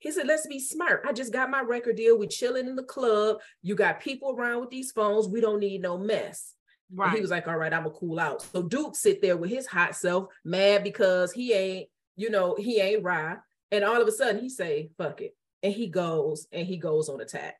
[0.00, 1.04] He said, let's be smart.
[1.06, 2.18] I just got my record deal.
[2.18, 3.38] We chilling in the club.
[3.62, 5.28] You got people around with these phones.
[5.28, 6.54] We don't need no mess.
[6.90, 7.14] And Right.
[7.14, 8.42] he was like, all right, I'm gonna cool out.
[8.42, 12.80] So Duke sit there with his hot self, mad because he ain't, you know, he
[12.80, 13.36] ain't right.
[13.70, 15.36] And all of a sudden he say, fuck it.
[15.62, 17.56] And he goes and he goes on attack.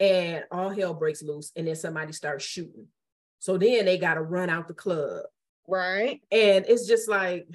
[0.00, 1.52] And all hell breaks loose.
[1.56, 2.88] And then somebody starts shooting.
[3.38, 5.24] So then they gotta run out the club.
[5.68, 6.20] right.
[6.30, 7.46] And it's just like,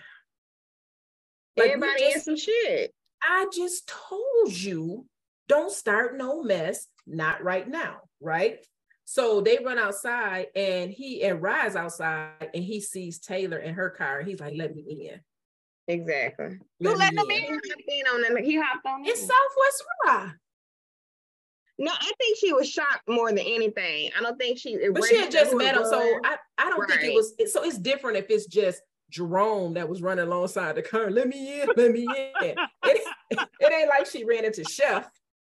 [1.57, 2.93] like, Everybody just- in some shit.
[3.21, 5.05] I just told you,
[5.47, 8.63] don't start no mess, not right now, right?
[9.05, 13.89] So they run outside and he and Rise outside and he sees Taylor in her
[13.89, 14.21] car.
[14.21, 15.19] He's like, let me in.
[15.87, 16.59] Exactly.
[16.79, 17.43] You Let them He in.
[17.45, 17.53] in?
[17.53, 18.43] hopped in on them.
[18.43, 19.27] He hopped on It's in.
[19.27, 20.31] Southwest Rye.
[21.79, 24.09] No, I think she was shocked more than anything.
[24.17, 24.77] I don't think she.
[24.91, 25.83] But she had just met him.
[25.85, 25.99] So.
[26.23, 29.87] I, I don't think it was it- so it's different if it's just Jerome that
[29.87, 31.09] was running alongside the car.
[31.11, 32.03] Let me in, let me
[32.41, 32.55] in.
[32.83, 35.07] it, it ain't like she ran into Chef.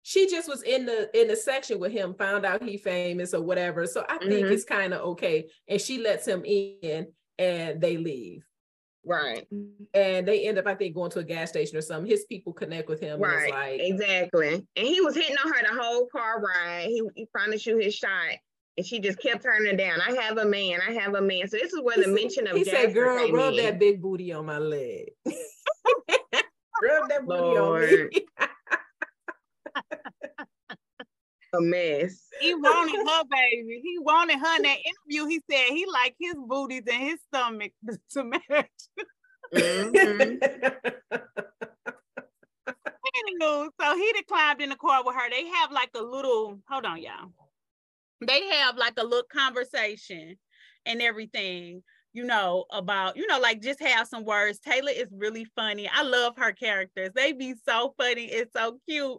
[0.04, 3.42] She just was in the in the section with him, found out he famous or
[3.42, 3.86] whatever.
[3.86, 4.52] So I think Mhm.
[4.52, 5.48] it's kind of okay.
[5.68, 8.44] And she lets him in and they leave.
[9.08, 9.48] Right,
[9.94, 12.10] And they end up, I think, going to a gas station or something.
[12.10, 13.20] His people connect with him.
[13.20, 14.66] Right, like, exactly.
[14.76, 16.88] And he was hitting on her the whole car ride.
[16.88, 18.36] He, he trying to shoot his shot,
[18.78, 20.00] and she just kept turning it down.
[20.02, 20.80] I have a man.
[20.88, 21.48] I have a man.
[21.48, 23.64] So this is where he the mention of he said, girl, rub in.
[23.64, 25.12] that big booty on my leg.
[25.26, 27.84] rub that booty Lord.
[27.84, 28.26] on me.
[31.54, 32.28] a mess.
[32.40, 33.82] He wanted her, baby.
[33.84, 35.28] He wanted her in that interview.
[35.28, 37.72] He said he liked his booties and his stomach
[38.12, 38.42] to match.
[39.56, 40.40] Mhm.
[43.16, 45.30] Anywho, so he done climbed in the car with her.
[45.30, 47.32] They have like a little, hold on, y'all.
[48.26, 50.38] They have like a little conversation
[50.86, 54.60] and everything, you know, about, you know, like just have some words.
[54.60, 55.90] Taylor is really funny.
[55.94, 57.12] I love her characters.
[57.14, 58.26] They be so funny.
[58.26, 59.18] It's so cute.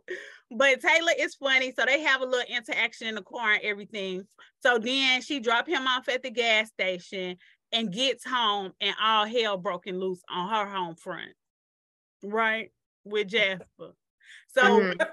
[0.51, 1.73] But Taylor is funny.
[1.73, 4.27] So they have a little interaction in the car and everything.
[4.63, 7.37] So then she dropped him off at the gas station
[7.73, 11.33] and gets home and all hell broken loose on her home front.
[12.23, 12.71] Right?
[13.05, 13.95] With Jasper.
[14.49, 15.07] So Mhm.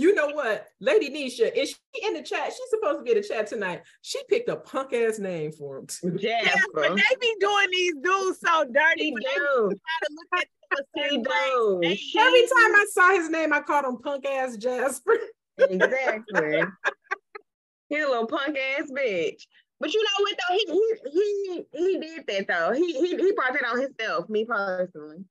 [0.00, 0.66] You know what?
[0.82, 2.46] Ladii Nesha, is she in the chat?
[2.54, 3.82] She's supposed to be in the chat tonight.
[4.00, 5.86] She picked a punk ass name for him.
[5.88, 6.16] too.
[6.20, 9.04] yes, but they be doing these dudes so dirty.
[9.04, 9.68] He but they do.
[9.68, 11.50] gotta look at them a He certain way.
[11.50, 12.18] do.
[12.18, 15.18] Every time I saw his name, I called him punk ass Jasper.
[15.58, 16.62] Exactly.
[17.90, 19.42] he a little punk ass bitch.
[19.80, 20.56] But you know what though?
[20.56, 20.64] He
[21.10, 22.72] he he he did that though.
[22.72, 25.24] He he he brought that on himself, me personally.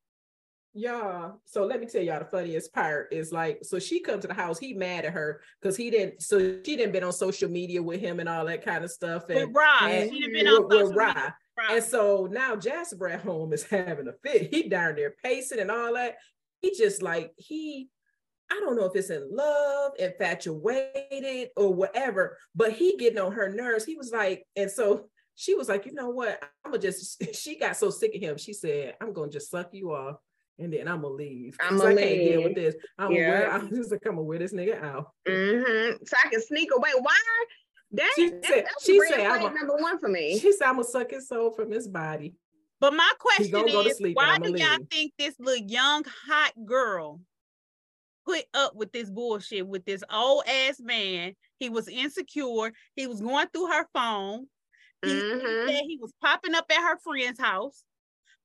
[0.74, 1.32] Yeah.
[1.46, 4.34] So let me tell y'all the funniest part is like, so she come to the
[4.34, 7.82] house, he mad at her because he didn't, so she didn't been on social media
[7.82, 9.24] with him and all that kind of stuff.
[9.28, 11.08] With And, Rob, and she done been on with- with Rye.
[11.08, 11.36] media.
[11.72, 14.54] And so now Jasper at home is having a fit.
[14.54, 16.16] He down there pacing and all that.
[16.62, 17.90] He just like he,
[18.52, 23.50] I don't know if it's in love, infatuated, or whatever, but he getting on her
[23.50, 23.86] nerves.
[23.86, 26.42] He was like, and so she was like, you know what?
[26.64, 27.24] I'm gonna just.
[27.36, 28.38] She got so sick of him.
[28.38, 30.18] She said, I'm gonna just suck you off.
[30.60, 31.56] And then I'm gonna leave.
[31.62, 32.76] I'ma I can't deal with this.
[32.98, 33.28] I'm Yeah.
[33.28, 33.52] aware.
[33.54, 35.08] I'm just like I'm gonna wear this nigga out.
[35.28, 36.04] Mm-hmm.
[36.06, 36.92] So I can sneak away.
[37.00, 37.16] Why?
[37.94, 40.38] That, She that, said- that's she red said, I'm a- number one for me.
[40.38, 42.36] She said, I'm gonna suck his soul from his body.
[42.82, 45.66] But my question gonna go to is, sleep why I'ma do y'all think this little
[45.68, 47.20] young hot girl
[48.26, 51.34] put up with this bullshit with this old ass man?
[51.58, 52.72] He was insecure.
[52.96, 54.46] He was going through her phone.
[55.04, 55.68] He, he Mhm.
[55.68, 57.84] said he was popping up at her friend's house,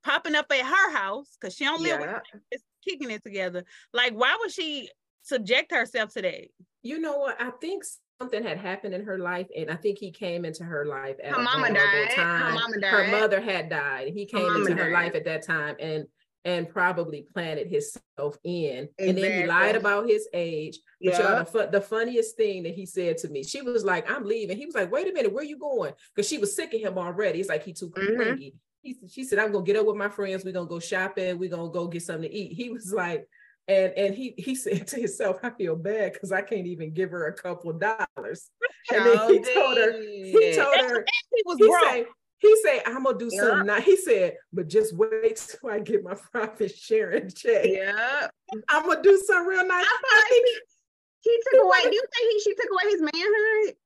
[0.04, 2.06] popping up at her house because she don't live Yeah.
[2.06, 3.64] her, just kicking it together.
[3.92, 4.90] Like, why would she
[5.22, 6.48] subject herself to that?
[6.82, 7.40] You know what?
[7.40, 7.84] I think
[8.20, 11.32] something had happened in her life, and I think he came into her life at
[11.32, 11.78] Her a mama died.
[11.78, 12.54] Her time.
[12.54, 14.12] mama Her mother had died.
[14.12, 16.06] He came mama into her life at that time, and
[16.46, 18.86] and probably planted himself in.
[18.98, 20.78] And then he lied about his age.
[21.00, 21.38] But y'all, Yeah.
[21.38, 24.58] the, fu- the funniest thing that he said to me, she was like, "I'm leaving."
[24.58, 26.98] He was like, "Wait a minute, where you going?" Because she was sick of him
[26.98, 27.40] already.
[27.40, 28.16] It's like he too mm-hmm.
[28.16, 28.54] clingy.
[28.84, 30.44] He, she said, "I'm gonna get up with my friends.
[30.44, 31.38] We're gonna go shopping.
[31.38, 33.26] We're gonna go get something to eat." He was like,
[33.66, 37.10] and and he he said to himself, "I feel bad because I can't even give
[37.10, 38.50] her a couple of dollars."
[38.92, 41.80] And then he told her, he told her, He was he broke.
[41.84, 43.40] say, he say, I'm gonna do Yeah.
[43.40, 43.80] something now.
[43.80, 47.64] He said, but just wait till I get my profit sharing check.
[47.64, 48.28] Yeah.
[48.68, 49.86] I'm gonna do something real nice.
[49.88, 51.78] I like he, he took away.
[51.90, 53.76] Do you think he she took away his manhood?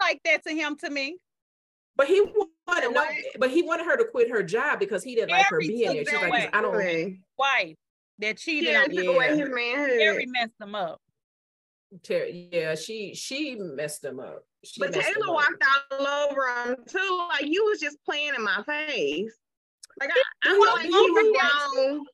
[0.00, 1.18] like that to him to me.
[1.98, 3.04] But he wanted no,
[3.38, 6.04] but he wanted her to quit her job because he didn't like her being there.
[6.04, 7.20] She's like, 'Cause I don't Exactly.
[7.36, 7.76] Wife
[8.20, 9.10] that cheated Yeah, on took Yeah.
[9.10, 10.28] away his Terry manhood.
[10.28, 11.02] messed him up.
[12.04, 14.44] Terry, yeah, she she messed him up.
[14.64, 15.34] She But messed him Taylor up.
[15.34, 17.26] walked all over him too.
[17.30, 19.36] Like you was just playing in my face.
[20.00, 22.06] Like I, I He feel was like he was over wrong.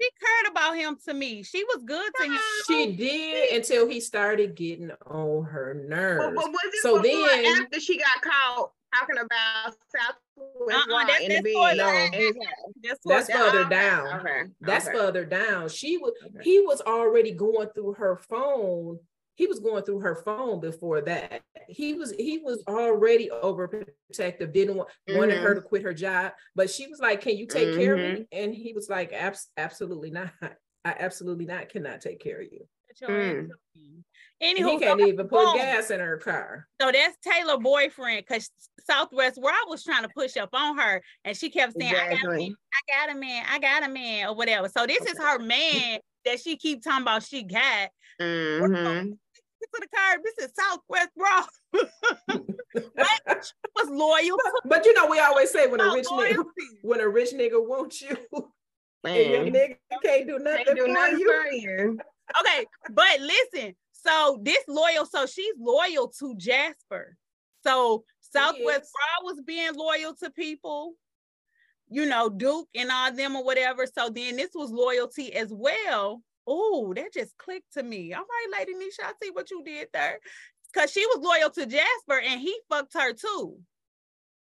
[0.00, 1.42] She cared about him to me.
[1.42, 2.38] She was good to him.
[2.68, 6.34] She did until he started getting on her nerves.
[6.36, 11.04] but was it So before then- after she got caught talking about Southwest Uh-uh, Law
[11.06, 11.54] that- in the that's bed?
[11.54, 12.04] further No.
[12.04, 12.36] in his?
[12.82, 14.20] That's That's further Okay, down.
[14.20, 14.42] Okay.
[14.60, 14.96] That's okay.
[14.96, 15.68] further down.
[15.68, 16.38] She was Okay.
[16.42, 18.98] he was already going through her phone.
[19.34, 21.42] He was going through her phone before that.
[21.68, 25.44] He was he was already overprotective, didn't want wanted Mm-hmm.
[25.44, 26.32] her to quit her job.
[26.54, 28.14] But she was like, Can you take care of Mm-hmm.
[28.20, 28.26] me?
[28.32, 30.32] And he was like, Abs- absolutely not.
[30.84, 32.66] I absolutely not cannot take care of you.
[33.02, 33.48] Mm.
[34.40, 35.56] And Anywho, he can't so, even put boom.
[35.56, 36.66] gas in her car.
[36.80, 38.50] so that's Taylor boyfriend because
[38.84, 42.16] Southwest where I was trying to push up on her and she kept saying, I
[42.16, 44.68] got a man, I got a man, I got a man, or whatever.
[44.68, 47.90] So this is her man that she keep talking about she got.
[48.20, 49.12] Mm-hmm.
[49.62, 50.16] To the car.
[50.24, 52.42] This is Southwest, bro.
[53.76, 56.44] was loyal to But you know, we always say when a about rich nigga
[56.82, 58.16] when a rich nigga wants you
[59.04, 61.42] and your nigga can't do nothing Can't do for nothing you.
[61.42, 61.98] for you.
[62.40, 67.16] Okay, but listen, so this loyal, so she's loyal to Jasper.
[67.64, 68.92] So Southwest is.
[69.22, 70.94] Was being loyal to people,
[71.88, 73.86] you know, Duke and all them or whatever.
[73.86, 76.22] So then this was loyalty as well.
[76.46, 78.12] Oh, that just clicked to me.
[78.12, 80.18] All right, Ladii Nesha, I see what you did there.
[80.74, 83.58] Cause she was loyal to Jasper and he fucked her too.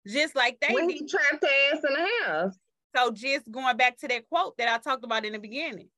[0.08, 0.98] Just like they When did.
[0.98, 2.58] he trapped her ass in the house.
[2.96, 5.90] So just going back to that quote that I talked about in the beginning.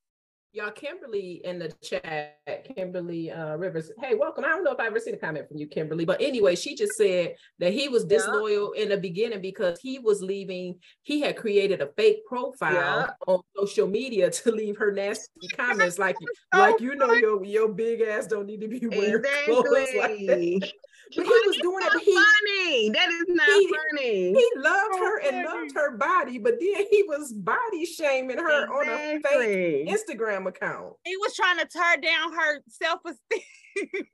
[0.56, 2.38] Y'all, Kimberly in the chat,
[2.78, 3.92] Kimberly uh, Rivers.
[4.00, 4.46] Hey, welcome.
[4.46, 6.76] I don't know if I ever seen a comment from you, Kimberly, but anyway, she
[6.78, 8.20] just said that he was Yeah.
[8.20, 10.80] disloyal in the beginning because he was leaving.
[11.04, 13.08] He had created a fake profile Yeah.
[13.28, 17.68] on social media to leave her nasty comments, like so like you know your your
[17.74, 19.66] big ass don't need to be wearing clothes
[19.98, 20.72] like that.
[21.08, 21.24] Exactly.
[21.24, 22.02] But he was doing it.
[22.04, 22.90] he funny.
[22.90, 24.34] That is not he- funny.
[24.34, 28.68] he loved oh, her and loved her body, but then he was body shaming her
[28.68, 30.94] on a fake Instagram account.
[31.04, 33.42] he was trying to tear down her self-esteem.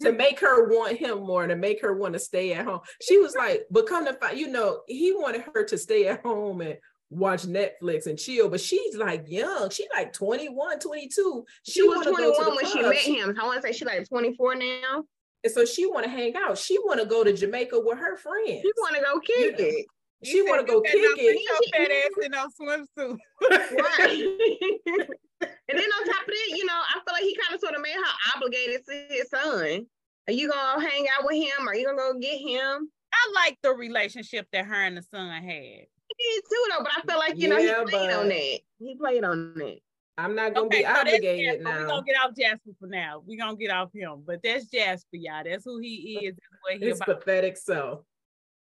[0.02, 2.80] to make her want him more, to make her want to stay at home.
[3.02, 6.22] She was like, but come to find, you know, he wanted her to stay at
[6.22, 6.78] home and
[7.12, 8.50] watch Netflix and chill.
[8.50, 9.70] But she's like young.
[9.70, 11.46] She like 21, 22.
[11.64, 13.38] She, she was 21 when she met him.
[13.40, 15.04] I want to say she like 24 now.
[15.44, 16.58] And so she want to hang out.
[16.58, 18.62] She want to go to Jamaica with her friends.
[18.62, 19.72] She want to go kick you know?
[19.72, 19.86] it.
[20.24, 21.42] She want to go kick it.
[21.42, 23.18] Your fat ass in no swimsuit.
[23.50, 25.08] right.
[25.42, 27.74] and then on top of that, you know, I feel like he kind of sort
[27.74, 29.88] of made her obligated to his son.
[30.28, 31.68] Are you gonna hang out with him?
[31.68, 32.90] Are you gonna go get him?
[33.14, 35.52] I like the relationship that her and the son had.
[35.52, 35.86] He
[36.20, 36.84] did too, though.
[36.84, 38.60] But I feel like you yeah, know he played on that.
[38.80, 39.80] He played on that.
[40.22, 41.80] I'm not gonna okay, be so obligated now.
[41.82, 43.24] We're gonna get off Jasper for now.
[43.26, 44.24] We're gonna get off him.
[44.26, 45.44] But that's Jasper, y'all.
[45.44, 46.36] That's who he is.
[46.36, 47.20] That's what he it's about.
[47.22, 48.06] pathetic so.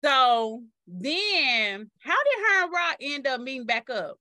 [0.04, 4.18] So then how did her and Rock end up meeting back up?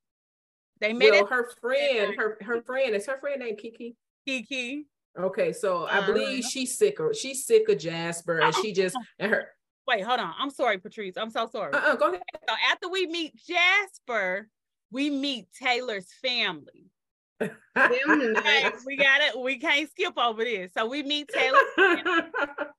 [0.81, 3.97] They met well, her friend, her her friend, is her friend named Kiki.
[4.27, 4.87] Kiki.
[5.19, 6.03] Okay, so uh-huh.
[6.03, 9.49] I believe she's sick of she's sick of Jasper and she just and her
[9.87, 10.35] wait, hold on.
[10.39, 11.17] I'm sorry, Patrice.
[11.17, 11.73] I'm so sorry.
[11.73, 12.23] Uh-uh, go ahead.
[12.49, 14.49] So after we meet Jasper,
[14.91, 16.91] we meet Taylor's family
[17.41, 19.39] we got it.
[19.41, 20.73] We can't skip over this.
[20.77, 21.59] So we meet Taylor.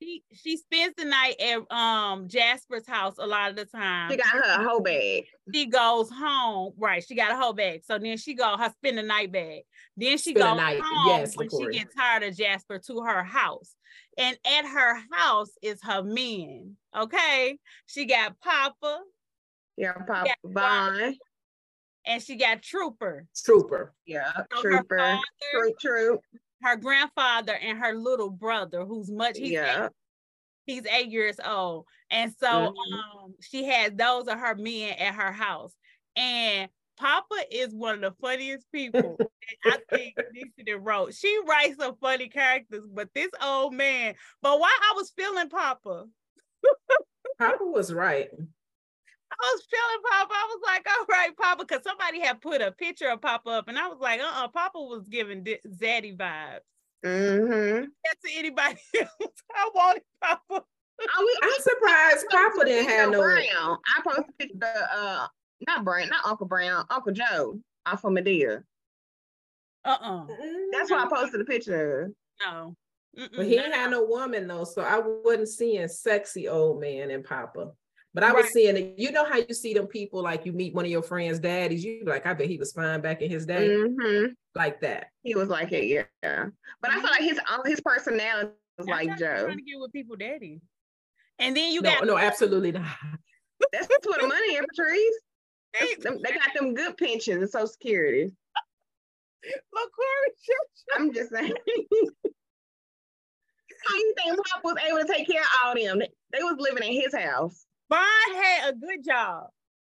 [0.02, 4.12] she, she spends the night at um Jasper's house a lot of the time.
[4.12, 5.26] She got her whole bag.
[5.54, 6.74] She goes home.
[6.78, 7.04] Right.
[7.04, 7.84] She got a whole bag.
[7.86, 9.62] So then she go her spend the night bag.
[9.96, 10.82] Then she spend goes night.
[10.84, 13.76] home yes, when she gets tired of Jasper to her house.
[14.18, 16.76] And at her house is her men.
[16.98, 17.58] Okay.
[17.86, 19.00] She got Papa.
[19.78, 21.16] Yeah, Papa Bond
[22.10, 23.26] and she got Trooper.
[23.46, 23.94] Trooper.
[24.06, 24.98] Yeah, so Trooper.
[24.98, 26.22] Her, father, troop, troop.
[26.64, 29.86] her grandfather and her little brother, who's much he's yeah.
[29.86, 29.92] Eight,
[30.66, 31.86] he's eight years old.
[32.10, 33.24] And so mm-hmm.
[33.26, 35.74] um, she has those are her men at her house.
[36.16, 39.18] And Papa is one of the funniest people
[39.66, 41.14] I think Nesha wrote.
[41.14, 46.06] She writes some funny characters, but this old man, but why I was feeling Papa.
[47.40, 48.30] Papa was right.
[49.42, 50.34] I was feeling Papa.
[50.34, 53.68] I was like, all right, Papa, because somebody had put a picture of Papa up,
[53.68, 56.60] and I was like, uh-uh, Papa was giving Zaddy vibes.
[57.06, 57.86] Mm-hmm.
[58.04, 59.44] That's to anybody else.
[59.56, 60.66] I wanted Papa.
[61.02, 63.22] I'm surprised Papa didn't have no.
[63.22, 63.78] Brown.
[63.88, 65.28] I posted the uh,
[65.68, 68.64] not Brown, not Uncle Brown, Uncle Joe off of Madea.
[69.86, 70.26] Uh-uh.
[70.74, 72.12] That's why I posted the picture.
[72.46, 72.76] No.
[73.18, 77.10] Mm-mm, but he ain't had no woman though, so I wasn't seeing sexy old man
[77.12, 77.72] in Papa.
[78.14, 78.54] But I was right.
[78.54, 78.96] seeing it.
[78.98, 81.84] You know how you see them people like you meet one of your friends' daddies.
[81.84, 84.32] You like, I bet he was fine back in his day, mm-hmm.
[84.56, 85.08] like that.
[85.22, 86.46] He was like it, yeah.
[86.82, 89.46] But I feel like his his personality was That's like Joe.
[89.46, 90.60] Trying to get with people, daddy.
[91.38, 92.88] And then you no, got no, absolutely not.
[93.72, 95.14] That's where the money in trees.
[95.80, 98.32] They, they got them good pensions and Social Security.
[99.74, 100.34] Look, Corey,
[100.98, 101.54] I'm just saying.
[103.88, 106.00] How you think Pop was able to take care of all them?
[106.00, 107.66] They was living in his house.
[107.90, 109.48] Bond had a good job.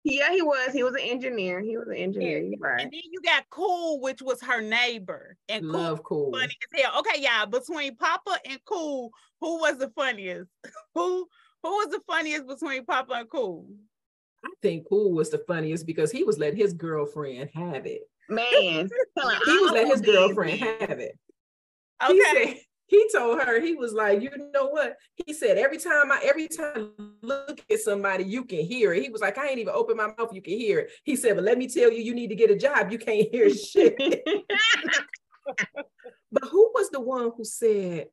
[0.03, 0.73] Yeah, he was.
[0.73, 1.62] He was an engineer.
[1.62, 2.41] He was an engineer.
[2.41, 2.58] Yeah.
[2.60, 2.82] Right.
[2.82, 5.38] And then you got Cool, which was her neighbor.
[5.47, 6.32] And Love Cool.
[6.32, 6.99] Funny as hell.
[6.99, 7.45] Okay, yeah.
[7.45, 10.49] Between Papa and Cool, who was the funniest?
[10.95, 11.27] who
[11.62, 13.67] who was the funniest between Papa and Cool?
[14.43, 18.01] I think Cool was the funniest because he was letting his girlfriend have it.
[18.27, 18.43] Man,
[19.45, 21.17] he was letting his girlfriend have it.
[22.03, 22.13] Okay.
[22.13, 24.98] He said, he told her he was like you know what?
[25.26, 29.04] He said every time i every time I look at somebody you can hear it.
[29.04, 30.91] He was like i ain't even open my mouth you can hear it.
[31.04, 33.28] He said but let me tell you you need to get a job you can't
[33.32, 33.96] hear shit.
[36.32, 38.08] But who was the one who said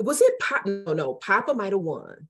[0.00, 2.28] was it pop no no papa might have won.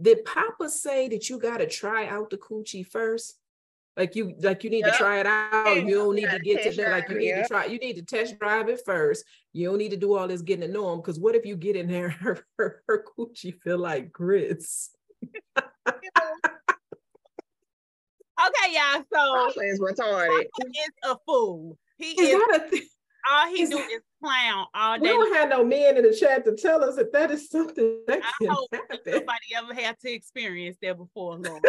[0.00, 3.38] Did papa say that you got to try out the coochie first
[3.96, 4.92] like you like you need yep.
[4.92, 5.74] to try it out.
[5.76, 6.92] You don't need to get to that.
[6.92, 7.64] Like you need to try.
[7.64, 9.24] You need to test drive it first.
[9.54, 10.98] You don't need to do all this getting to know them.
[11.00, 14.90] Because what if you get in there, her, her, her coochie feel like grits?
[15.58, 15.64] okay,
[18.38, 19.02] y'all.
[19.12, 20.44] So is retarded.
[20.72, 21.78] He is a fool.
[21.96, 22.42] He is.
[22.62, 22.82] is th-
[23.28, 25.02] all he is do that, is clown all day.
[25.02, 28.02] We don't have no men in the chat to tell us that that is something
[28.06, 28.98] that I can hope happen.
[29.04, 31.64] Nobody ever had to experience that before, Lord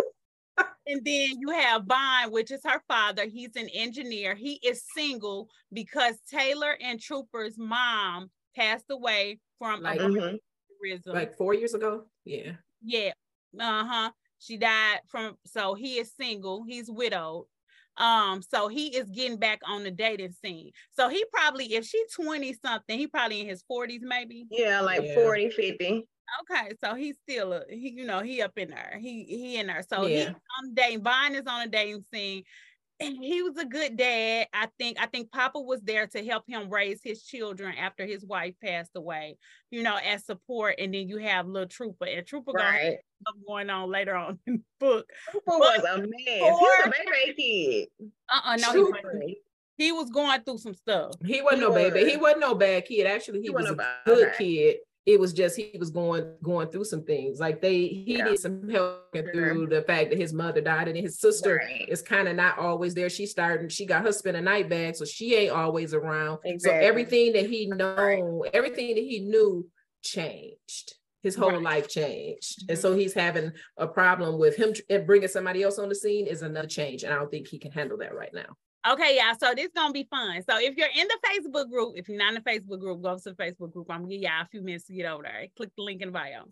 [0.88, 3.26] and then you have Vine, which is her father.
[3.26, 4.36] He's an engineer.
[4.36, 11.12] He is single because Taylor and Trooper's mom passed away from like, mm-hmm.
[11.12, 12.06] like four years ago.
[12.26, 12.54] Yeah.
[12.84, 13.12] Yeah.
[13.60, 14.12] Uh-huh.
[14.40, 17.46] She died from so he is single, he's widowed.
[17.98, 20.72] Um, so he is getting back on the dating scene.
[20.94, 24.46] So he probably, if she's 20 something, he probably in his 40s, maybe.
[24.52, 25.16] Yeah, like yeah.
[25.16, 26.08] 40, 50.
[26.42, 28.98] Okay, so he's still a he, you know, he up in there.
[29.00, 29.84] He he in there.
[29.88, 30.20] So yeah.
[30.20, 31.04] he on dating.
[31.04, 32.44] Vine is on a dating scene.
[33.00, 34.48] He was a good dad.
[34.54, 38.26] I think I think Papa was there to help him raise his children after his
[38.26, 39.38] wife passed away,
[39.72, 40.76] you know, as support.
[40.80, 42.98] And then you have little Trooper and Trooper Right.
[43.48, 45.06] going on later on in the book.
[45.32, 46.10] Trooper was a mess.
[46.26, 46.92] He was a
[47.26, 47.34] baby
[48.00, 48.10] kid.
[48.30, 49.38] Uh-uh, no, he, wasn't.
[49.78, 51.12] he was going through some stuff.
[51.26, 52.10] He wasn't He no baby.
[52.10, 53.06] He wasn't no bad kid.
[53.06, 54.78] Actually, he, He was a a bad- good kid.
[55.08, 57.40] It was just he was going going through some things.
[57.40, 58.26] Like they he Yeah.
[58.26, 59.32] needed some help Sure.
[59.34, 61.88] through the fact that his mother died and his sister Right.
[61.88, 63.10] is kind of not always there.
[63.10, 66.40] She started, she got her spending night bag, so she ain't always around.
[66.60, 67.78] So everything that he Right.
[68.20, 69.68] know, everything that he knew
[70.04, 70.96] changed.
[71.24, 71.62] His whole Right.
[71.62, 72.82] life changed, and mm-hmm.
[72.82, 74.74] so he's having a problem with him
[75.06, 77.72] bringing somebody else on the scene is another change, and I don't think he can
[77.72, 78.56] handle that right now.
[78.88, 79.36] Okay, y'all.
[79.38, 80.42] So this is gonna be fun.
[80.50, 83.18] So if you're in the Facebook group, if you're not in the Facebook group, go
[83.18, 83.88] to the Facebook group.
[83.90, 85.48] I'm gonna give y'all a few minutes to get over there.
[85.58, 86.44] Click the link in the bio.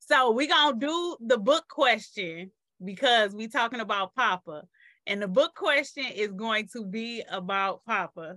[0.00, 2.50] So we're gonna do the book question
[2.84, 4.62] because we talking about Papa.
[5.06, 8.36] And the book question is going to be about Papa.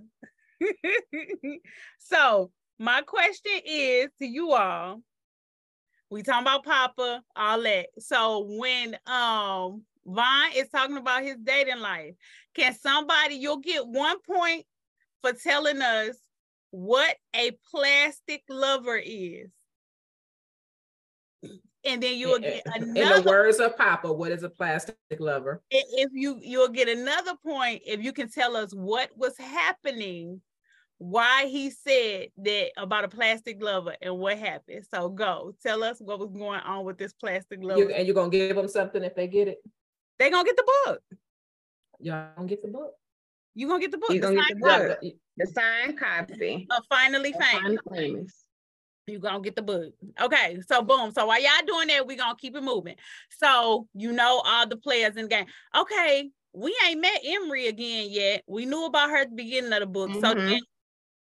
[1.98, 5.02] so my question is to you all.
[6.12, 7.88] We talking about Papa, all that.
[7.98, 12.16] So when um Vaughn is talking about his dating life,
[12.56, 14.66] can somebody you'll get one point
[15.22, 16.16] for telling us
[16.72, 19.50] what a plastic lover is.
[21.86, 23.18] And then you'll get another.
[23.18, 25.62] In the words of Papa, what is a plastic lover?
[25.72, 30.42] if you you'll get another point if you can tell us what was happening
[30.98, 35.98] why he said that about a plastic lover and what happened so go tell us
[36.00, 39.02] what was going on with this plastic lover You, and you're gonna give them something
[39.04, 39.60] if they get it.
[40.20, 41.02] They gonna get the book
[42.02, 42.94] Y'all gonna get the book.
[43.56, 45.14] you gonna get the book You the gonna get signed the copy book.
[45.38, 46.68] The signed copy.
[46.72, 48.46] of finally of famous Finally famous.
[49.08, 49.94] you gonna get the book.
[50.22, 51.12] Okay, so boom.
[51.12, 52.96] So while y'all doing that, we gonna keep it moving.
[53.38, 55.46] So you know all the players in the game.
[55.76, 58.44] Okay, we ain't met Emery again yet.
[58.48, 60.12] We knew about her at the beginning of the book.
[60.22, 60.46] So Mhm.
[60.46, 60.60] then,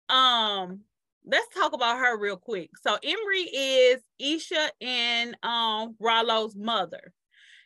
[0.08, 0.84] um,
[1.26, 2.70] let's talk about her real quick.
[2.78, 7.12] So Emery is Isha and um Rollo's mother.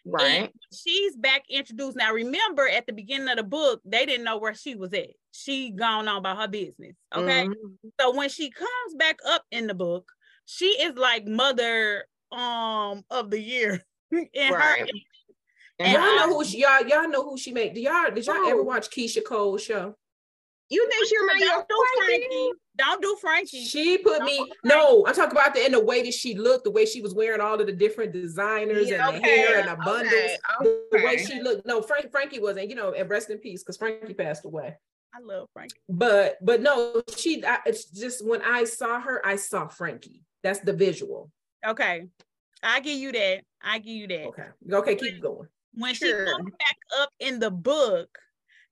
[0.08, 0.42] Right.
[0.44, 1.96] And she's back introduced.
[1.96, 5.08] Now, remember at the beginning of the book, they didn't know where she was at.
[5.32, 6.94] She gone on about her business.
[7.14, 7.48] Okay.
[7.48, 7.54] Mhm.
[8.00, 10.10] So when she comes back up in the book,
[10.44, 13.82] she is like mother um of the year.
[14.12, 14.90] in her Right.
[15.78, 17.74] And y'all I- know who she y'all y'all know who she made.
[17.74, 19.94] Do y'all did y'all ever watch Keyshia Cole's show?
[20.68, 22.26] You think she remind you don't of do Frankie?
[22.26, 22.50] Frankie.
[22.76, 23.64] Don't do Frankie.
[23.64, 26.64] She put me Don't no, I'm talking about the in the way that she looked,
[26.64, 29.68] the way she was wearing all of the different designers Yeah, and the hair and
[29.68, 30.12] the bundles.
[30.12, 30.36] Okay.
[30.60, 31.66] The, the way she looked.
[31.66, 34.76] No, Frank Frankie wasn't, you know, and rest in peace, because Frankie passed away.
[35.14, 35.78] I love Frankie.
[35.88, 40.22] But but no, she I, it's just when I saw her, I saw Frankie.
[40.42, 41.30] That's the visual.
[41.66, 42.06] Okay.
[42.62, 43.42] I give you that.
[43.62, 44.26] I give you that.
[44.26, 44.46] Okay.
[44.72, 45.48] Okay, keep going.
[45.74, 46.26] When Sure.
[46.26, 48.18] she comes back up in the book,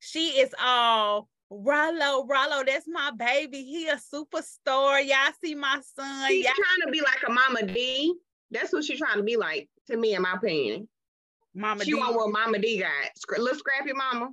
[0.01, 3.63] she is all Rollo, Rollo, that's my baby.
[3.63, 5.05] He a superstar.
[5.07, 6.29] Y'all see my son.
[6.29, 8.15] She's Y'all trying to be like a Mama Dee.
[8.51, 10.89] That's what she's trying to be like, to me, in my opinion.
[11.55, 11.99] Mama she D.
[11.99, 12.91] want what Mama Dee got.
[13.19, 14.31] Scra- little scrappy Mama.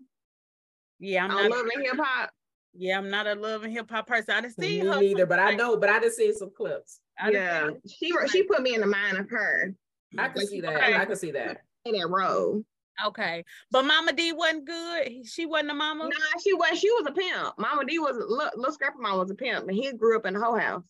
[0.99, 2.31] Yeah, I'm I not love and hip hop.
[2.73, 4.35] yeah, I'm not a love and hip hop person.
[4.35, 4.99] I done Me seen her.
[4.99, 7.01] neither, but I know, but I just seen some clips.
[7.19, 9.73] I Yeah, she she put me in the mind of her.
[10.17, 10.75] I can Like, see that.
[10.75, 10.95] okay.
[10.95, 11.61] I can see that.
[11.85, 12.63] In that role.
[13.07, 15.25] Okay, but Mama Dee wasn't good.
[15.25, 16.05] She wasn't a mama.
[16.05, 17.57] Nah, she was she was a pimp.
[17.57, 20.33] Mama Dee was little, little scrappy mama was a pimp, and he grew up in
[20.33, 20.83] the whole house.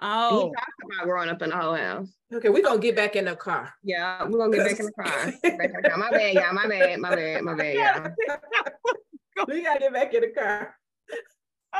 [0.00, 2.08] And Oh, he talked about growing up in the whole house.
[2.34, 3.72] Okay, we're gonna get back in the car.
[3.84, 5.32] Yeah, we're gonna get back in the car.
[5.42, 5.98] Get back in the car.
[5.98, 6.52] My bad, y'all.
[6.52, 6.98] My bad.
[6.98, 7.42] My bad.
[7.42, 8.36] My bad, y'all.
[9.48, 10.76] we gotta get back in the car.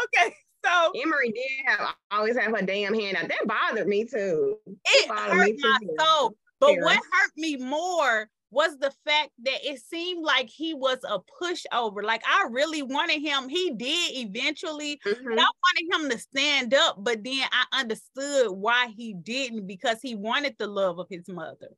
[0.05, 0.34] okay.
[0.64, 3.28] So Emery did have always have her damn hand out.
[3.28, 4.59] That bothered me too.
[4.84, 6.34] it follow hurt me my soul.
[6.61, 11.18] But what hurt me more was the fact that it seemed like he was a
[11.42, 12.05] pushover.
[12.05, 13.48] Like I really wanted him.
[13.48, 15.00] He did eventually.
[15.07, 15.38] Mhm.
[15.40, 20.14] I wanted him to stand up, but then I understood why he didn't because he
[20.14, 21.68] wanted the love of his mother.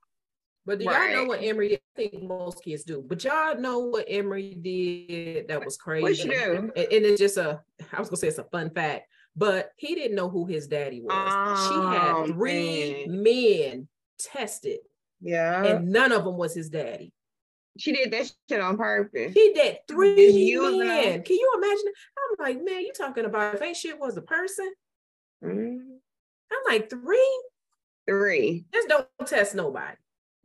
[0.66, 1.80] But do y'all know what Emery did?
[1.96, 3.04] I think most kids do.
[3.06, 6.02] But y'all know what Emery did that was crazy.
[6.02, 6.54] What you?
[6.54, 7.62] And, and it's just a
[7.92, 9.06] I was gonna say it's a fun fact,
[9.36, 11.68] but he didn't know who his daddy was.
[11.68, 14.78] she Oh, had three men tested,
[15.24, 15.64] Yeah.
[15.64, 17.12] and none of them was his daddy.
[17.78, 19.32] she did that shit on purpose.
[19.32, 21.22] He did three Just men.
[21.22, 21.92] Can you imagine?
[22.18, 24.72] I'm like, man, you talking about if ain't shit was a person?
[25.42, 25.80] Mhm.
[26.52, 27.42] I'm like, three?
[28.06, 28.66] Three.
[28.72, 29.96] Just don't test nobody.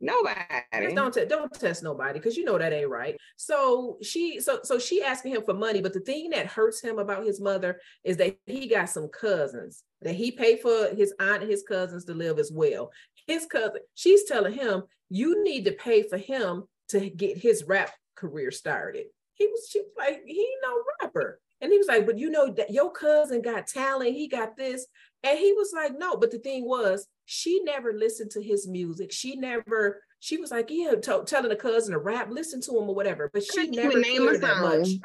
[0.02, 0.40] Nobody.
[0.80, 3.18] Just don't te- don't test nobody because you know that ain't right.
[3.36, 6.98] So she so so she asking him for money, but the thing that hurts him
[6.98, 11.42] about his mother is that he got some cousins that he paid for his aunt
[11.42, 12.90] and his cousins to live as well.
[13.26, 17.90] His cousin, she's telling him, you need to pay for him to get his rap
[18.16, 19.06] career started.
[19.34, 21.40] he was she was like, he ain't no rapper.
[21.62, 24.86] And he was like, but you know that your cousin got talent, he got this.
[25.22, 29.12] And he was like, no, but the thing was, she never listened to his music.
[29.12, 32.88] She never, she was like, yeah, t- telling a cousin to rap, listen to him
[32.88, 33.30] or whatever.
[33.32, 34.86] But she Couldn't never name a that much.
[34.88, 35.02] song.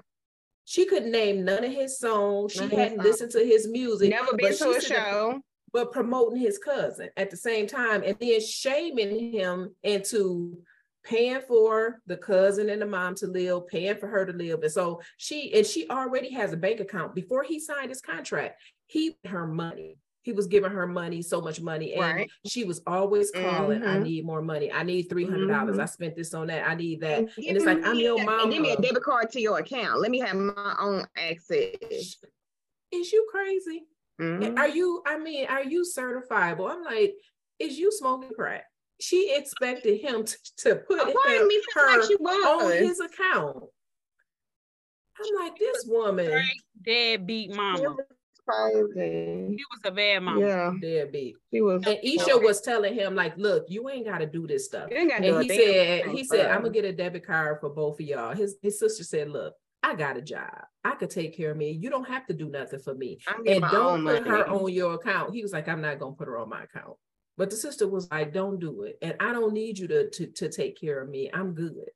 [0.63, 2.53] She couldn't name none of his songs.
[2.53, 4.09] She None hadn't listened to his music.
[4.09, 5.41] Never been to a show.
[5.75, 10.57] But promoting his cousin at the same time and then shaming him into
[11.03, 14.71] paying for the cousin and the mom to live paying for her to live and
[14.71, 18.57] so she and she already has a bank account before he signed his contract
[18.87, 22.29] he her money he was giving her money so much money and Right.
[22.47, 24.03] she was always calling i Mhm.
[24.03, 25.79] need more money i need $300 Mhm.
[25.81, 28.49] i spent this on that i need that And and it's like i'm your mom
[28.49, 29.99] give me a debit card to your account.
[29.99, 32.15] Let me have my own access.
[32.91, 33.83] is you crazy
[34.19, 34.57] Mhm.
[34.57, 36.69] Are you, I mean, are you certifiable?
[36.69, 37.13] I'm like,
[37.59, 38.63] is you smoking crack?
[39.01, 42.99] She expected him to, to put A him- me felt like her she on his
[43.01, 43.63] account.
[45.17, 46.43] I'm like, this woman,
[46.81, 47.81] Deadbeat mama.
[47.81, 47.97] was
[48.47, 49.55] crazy.
[49.57, 50.41] She was a bad mama.
[50.41, 51.35] Yeah, deadbeat.
[51.53, 51.83] she was.
[51.85, 54.89] And Isha was telling him, like, look, you ain't got to do this stuff.
[54.91, 56.51] You ain't gotta do And he said, he said.
[56.51, 58.35] I'm gonna get a debit card for both of y'all.
[58.35, 59.53] His his sister said, look,
[59.85, 60.49] I got a job.
[60.83, 61.69] I could take care of me.
[61.69, 63.19] You don't have to do nothing for me.
[63.45, 65.35] And don't own put her on your account.
[65.35, 66.97] He was like, I'm not gonna put her on my account.
[67.37, 68.97] But the sister was like, don't do it.
[69.03, 71.29] And I don't need you to, to, to take care of me.
[71.31, 71.89] I'm good.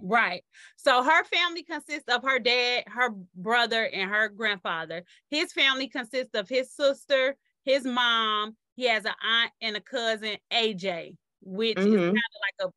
[0.00, 0.42] Right.
[0.76, 5.04] So her family consists of her dad, her brother, and her grandfather.
[5.30, 8.56] His family consists of his sister, his mom.
[8.74, 12.06] He has an aunt and a cousin, AJ, which is Mhm.
[12.06, 12.72] kind of like a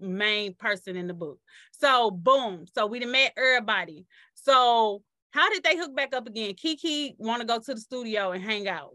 [0.00, 1.38] main person in the book.
[1.72, 2.66] So boom.
[2.74, 4.06] So we done met everybody.
[4.34, 6.54] So how did they hook back up again?
[6.54, 8.94] Kiki want to go to the studio and hang out.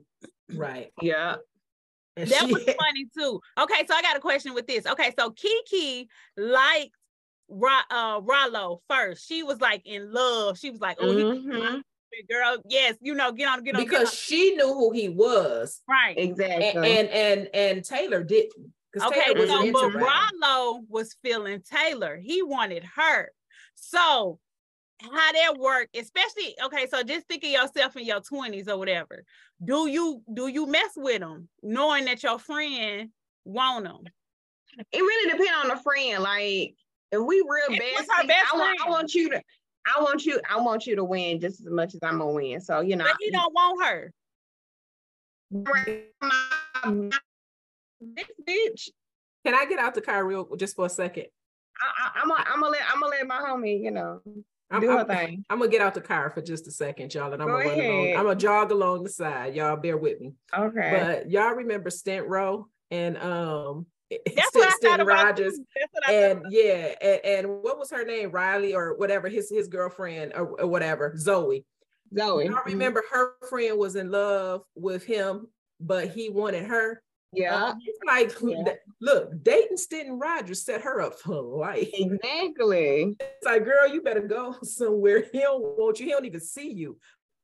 [0.54, 0.92] Right.
[1.02, 1.36] Yeah.
[2.18, 3.40] And That she- was funny too.
[3.60, 4.86] Okay, so I got a question with this.
[4.86, 6.92] Okay, so Kiki liked
[7.50, 9.28] Ra- uh Rollo first.
[9.28, 10.58] She was like in love.
[10.60, 11.82] She was like, "Oh, he Mhm.
[12.30, 15.82] girl, yes, you know, get on, get on, because she knew who he was.
[15.88, 16.66] right." Exactly.
[16.68, 18.74] And and and, and Taylor didn't.
[18.92, 20.32] Because Okay, so but into rap.
[20.42, 22.18] Rollo was feeling Taylor.
[22.18, 23.32] He wanted her.
[23.76, 24.40] So
[25.02, 26.88] how that work, especially okay.
[26.88, 29.24] So just think of yourself in your twenties or whatever.
[29.64, 33.10] Do you do you mess with them, knowing that your friend
[33.46, 34.08] want him?
[34.92, 36.24] it really depends on the friend.
[36.24, 36.76] Like
[37.12, 39.42] if we real If best, it's her best I want, I want you to.
[39.86, 40.40] I want you.
[40.50, 42.62] I want you to win just as much as I'm gonna win.
[42.62, 43.06] So you know.
[43.06, 44.14] But he don't want her.
[48.02, 48.90] This bitch.
[49.46, 51.26] Can I get out the car real just for a second?
[51.82, 53.82] I, I, I'm gonna I'm gonna let I'm gonna let my homie.
[53.82, 54.22] You know.
[54.72, 55.46] I'm, Do her I'm- thing.
[55.50, 57.70] I'm gonna get out the car for just a second, y'all, and I'm Go gonna
[57.70, 58.08] run along.
[58.18, 59.56] I'm gonna jog along the side.
[59.56, 60.34] Y'all bear with me.
[60.56, 60.92] Okay.
[61.24, 63.86] But y'all remember Stent Row and um
[64.36, 65.04] That's I.
[65.04, 65.60] Rogers.
[65.76, 68.32] That's what I and yeah, and, and what was her name?
[68.32, 71.64] Riley or whatever, his his girlfriend or, or whatever, Zoe.
[72.16, 72.46] Zoe.
[72.46, 75.48] Y'all remember her friend was in love with him,
[75.80, 77.02] but he wanted her.
[77.32, 77.74] Yeah.
[77.86, 78.74] It's like, Yeah.
[79.02, 81.90] look, Dayton Stanton Rogers set her up for life.
[81.94, 83.16] Exactly.
[83.20, 85.26] It's like, girl, you better go somewhere.
[85.32, 86.08] He don't want you.
[86.08, 86.98] He don't even see you.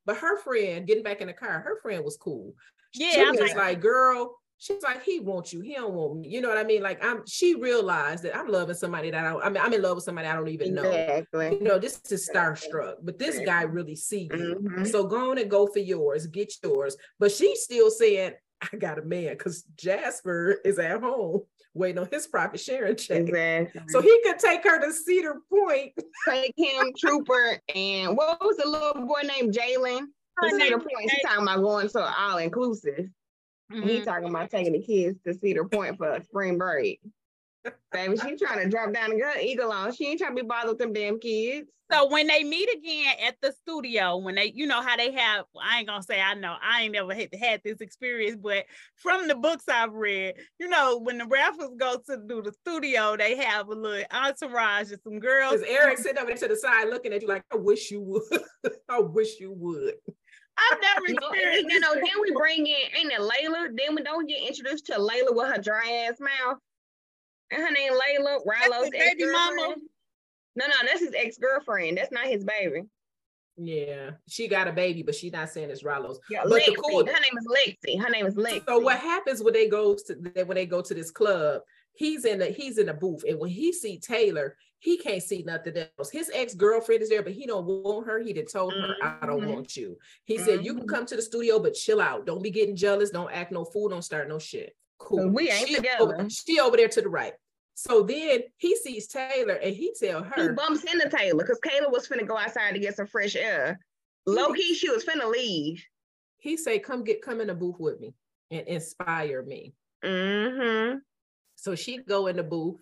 [0.04, 2.54] But her friend, getting back in the car, her friend was cool.
[2.94, 5.60] Yeah, she I was like, like- girl, she's like, he wants you.
[5.60, 6.28] He don't want me.
[6.28, 6.80] You know what I mean?
[6.82, 7.22] Like, I'm.
[7.26, 9.30] She realized that I'm loving somebody that I.
[9.30, 10.84] don't- I mean, I'm in love with somebody I don't even know.
[10.84, 11.54] Exactly.
[11.58, 14.60] You know, this is starstruck, but this guy really see you.
[14.62, 14.86] Mhm.
[14.86, 16.96] So go on and go for yours, get yours.
[17.18, 21.42] But she's still saying, I got a man because Jasper is at home
[21.74, 23.20] waiting on his profit sharing check.
[23.20, 23.82] Exactly.
[23.88, 25.92] So he could take her to Cedar Point.
[26.28, 30.06] take him, Trooper, and what was the little boy named Jalen?
[30.36, 31.10] Her To Cedar Point.
[31.10, 33.08] She talking about going to all inclusive.
[33.70, 34.04] And he mm-hmm.
[34.04, 37.00] talking about taking the kids to Cedar Point for a spring break.
[37.92, 39.94] Baby, she trying to drop down and get her eagle on.
[39.94, 41.68] She ain't trying to be bothered with them damn kids.
[41.92, 45.44] So when they meet again at the studio, when they, you know how they have,
[45.60, 48.64] I ain't gonna say I know, I ain't never had, had this experience, but
[48.96, 53.16] from the books I've read, you know, when the rappers go to do the studio,
[53.16, 55.60] they have a little entourage of some girls.
[55.60, 58.00] Because Eric sitting over there to the side looking at you like, I wish you
[58.00, 58.42] would.
[58.88, 59.94] I wish you would.
[60.58, 63.68] I've never experienced you know, then we bring in, ain't it Layla?
[63.76, 66.58] Then we don't get introduced to Layla with her dry ass mouth.
[67.50, 69.76] And her name Layla, Rollo's his baby mama?
[70.56, 71.98] No, no, that's his ex-girlfriend.
[71.98, 72.82] That's not his baby.
[73.58, 76.20] Yeah, she got a baby, but she's not saying it's Rollo's.
[76.28, 76.76] Yeah, But the Lexi.
[76.76, 78.00] cool- Her name is Lexi.
[78.02, 78.64] Her name is Lexi.
[78.66, 81.62] So what happens when they goes to when they go to this club?
[81.94, 85.42] He's in the he's in the booth, and when he see Taylor, he can't see
[85.42, 86.10] nothing else.
[86.10, 88.18] His ex girlfriend is there, but he don't want her.
[88.18, 89.54] He done told her, "I don't Mhm.
[89.54, 90.88] want you." He said, "You can Mhm.
[90.88, 92.26] come to the studio, but chill out.
[92.26, 93.08] Don't be getting jealous.
[93.08, 93.88] Don't act no fool.
[93.88, 94.76] Don't start no shit."
[95.06, 95.28] Cool.
[95.28, 96.16] we ain't she together.
[96.16, 97.32] Over, she over there to the right.
[97.74, 100.42] So then he sees Taylor and he tell her.
[100.42, 103.78] He bumps into Taylor because Taylor was finna go outside to get some fresh air.
[104.26, 105.84] Low key, she was finna leave.
[106.38, 108.14] he say, come get come in the booth with me
[108.50, 109.74] and inspire me.
[110.04, 110.98] Mm-hmm.
[111.54, 112.80] So she go in the booth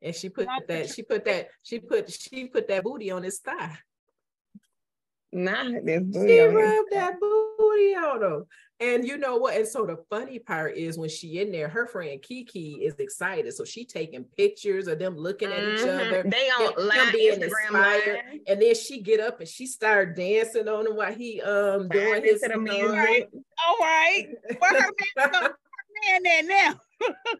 [0.00, 3.40] and she put that, she put that, she put, she put that booty on his
[3.40, 3.76] thigh.
[5.32, 8.44] Nah, this She booty his rubbed that booty on him.
[8.80, 9.56] And you know what?
[9.56, 13.52] And so the funny part is when she in there, her friend Kiki is excited.
[13.54, 16.06] So she taking pictures of them looking at each Mhm.
[16.08, 16.22] other.
[16.28, 18.06] They him- on live being Instagram inspired.
[18.32, 18.40] live.
[18.48, 22.24] And then she get up and she start dancing on him while he um doing
[22.24, 23.28] his the music.
[23.66, 24.28] All right.
[24.58, 25.56] Where her man, go- her
[26.02, 26.80] man at now?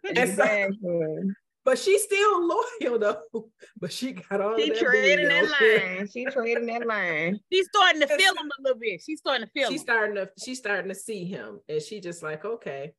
[0.04, 1.34] And so- Exactly.
[1.64, 2.46] But she's still
[2.82, 3.48] loyal though.
[3.80, 5.96] But she got all She of that treading booty that on.
[5.98, 6.08] line.
[6.08, 7.40] She treading that line.
[7.52, 9.00] She's starting to feel him a little bit.
[9.04, 9.84] She's starting to feel she's him.
[9.86, 12.92] starting to she's starting to see him and she just like okay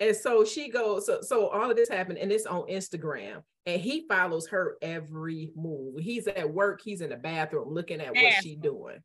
[0.00, 3.80] and so she goes so so all of this happened and it's on instagram and
[3.80, 8.32] he follows her every move he's at work he's in the bathroom looking at what
[8.42, 8.98] she's doing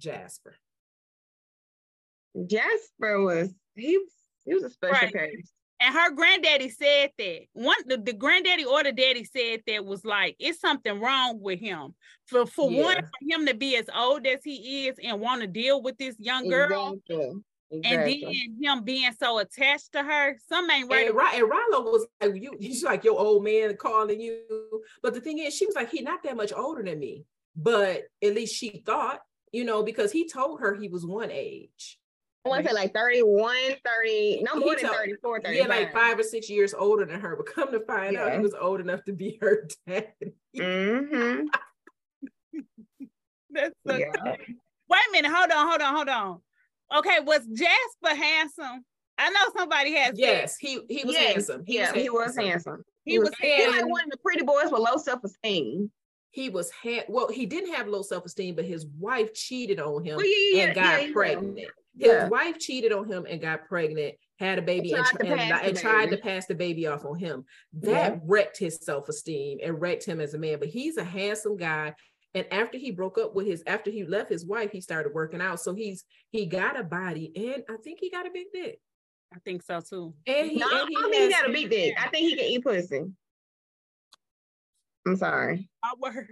[0.00, 0.54] jasper
[2.46, 4.12] Jasper was he was
[4.44, 5.12] he was a special Right.
[5.12, 5.50] case.
[5.80, 7.40] And her granddaddy said that.
[7.52, 11.60] One the, the granddaddy or the daddy said that was like it's something wrong with
[11.60, 11.94] him.
[12.26, 15.46] For for one, for him to be as old as he is and want to
[15.46, 16.98] deal with this young girl,
[17.70, 18.24] Exactly.
[18.24, 21.08] and then him being so attached to her, some ain't right.
[21.10, 24.40] and, and Rollo was like you he's like your old man calling you
[25.02, 27.24] but the thing is she was like he not that much older than me
[27.54, 29.20] but at least she thought
[29.52, 31.98] you know because he told her he was one age
[32.44, 35.54] I want to say like 31, 30, no He more than told- 34, 35.
[35.56, 38.38] yeah like five or six years older than her but come to find out he
[38.38, 40.12] was old enough to be her dad
[40.56, 41.46] Mm-hmm.
[43.50, 44.10] That's so Yeah.
[44.90, 46.40] Wait a minute, hold on, hold on, hold on.
[46.98, 48.84] Okay, was Jasper handsome?
[49.18, 51.64] I know somebody has Yes, he he was Yes, handsome.
[51.66, 52.44] He yeah, was he was handsome.
[52.46, 52.84] handsome.
[53.04, 55.90] he was He like one of the pretty boys with low self-esteem.
[56.30, 57.28] He was ha- well.
[57.28, 60.64] He didn't have low self esteem, but his wife cheated on him Well, yeah, yeah,
[60.66, 61.12] and got yeah, yeah.
[61.12, 61.58] pregnant.
[61.58, 61.66] His
[62.06, 62.28] Yeah.
[62.28, 65.60] wife cheated on him and got pregnant, had a baby, and, tried to and, pass
[65.62, 66.22] the and tried to baby.
[66.22, 67.44] pass the baby off on him.
[67.72, 70.58] That wrecked his self esteem and wrecked him as a man.
[70.58, 71.94] But he's a handsome guy.
[72.34, 75.40] And after he broke up with his, after he left his wife, he started working
[75.40, 75.60] out.
[75.60, 78.80] So he's he got a body, and I think he got a big dick.
[79.34, 80.14] I think so too.
[80.26, 81.94] And he, No, I and he don't think he got a big dick.
[81.98, 83.04] I think he can eat pussy.
[85.08, 85.68] I'm sorry.
[85.82, 86.28] My word.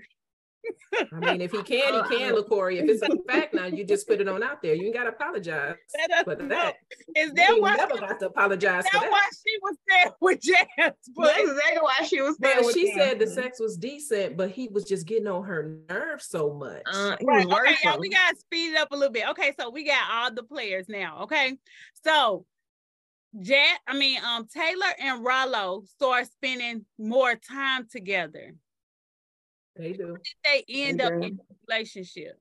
[1.13, 2.83] I mean, if he can, he can, LaCory.
[2.83, 4.75] If it's a fact now, you just put it on out there.
[4.75, 6.75] You ain't got to apologize Let us for that.
[7.15, 7.77] Is You that ain't why?
[7.77, 9.11] never got to apologize for That's that.
[9.13, 10.67] why she was there with Jasper.
[11.17, 12.57] That's exactly why she was there.
[12.57, 12.99] But with she him.
[12.99, 16.83] said the sex was decent, but he was just getting on her nerves so much.
[16.93, 19.29] Uh, Right, okay, y'all, we gotta speed it up a little bit.
[19.31, 21.21] Okay, so we got all the players now.
[21.23, 21.57] Okay,
[22.05, 22.45] so
[23.41, 28.55] Jet, I mean, um, Taylor and Rollo start spending more time together.
[29.79, 30.17] They do.
[30.17, 32.39] Did They end up in a relationship.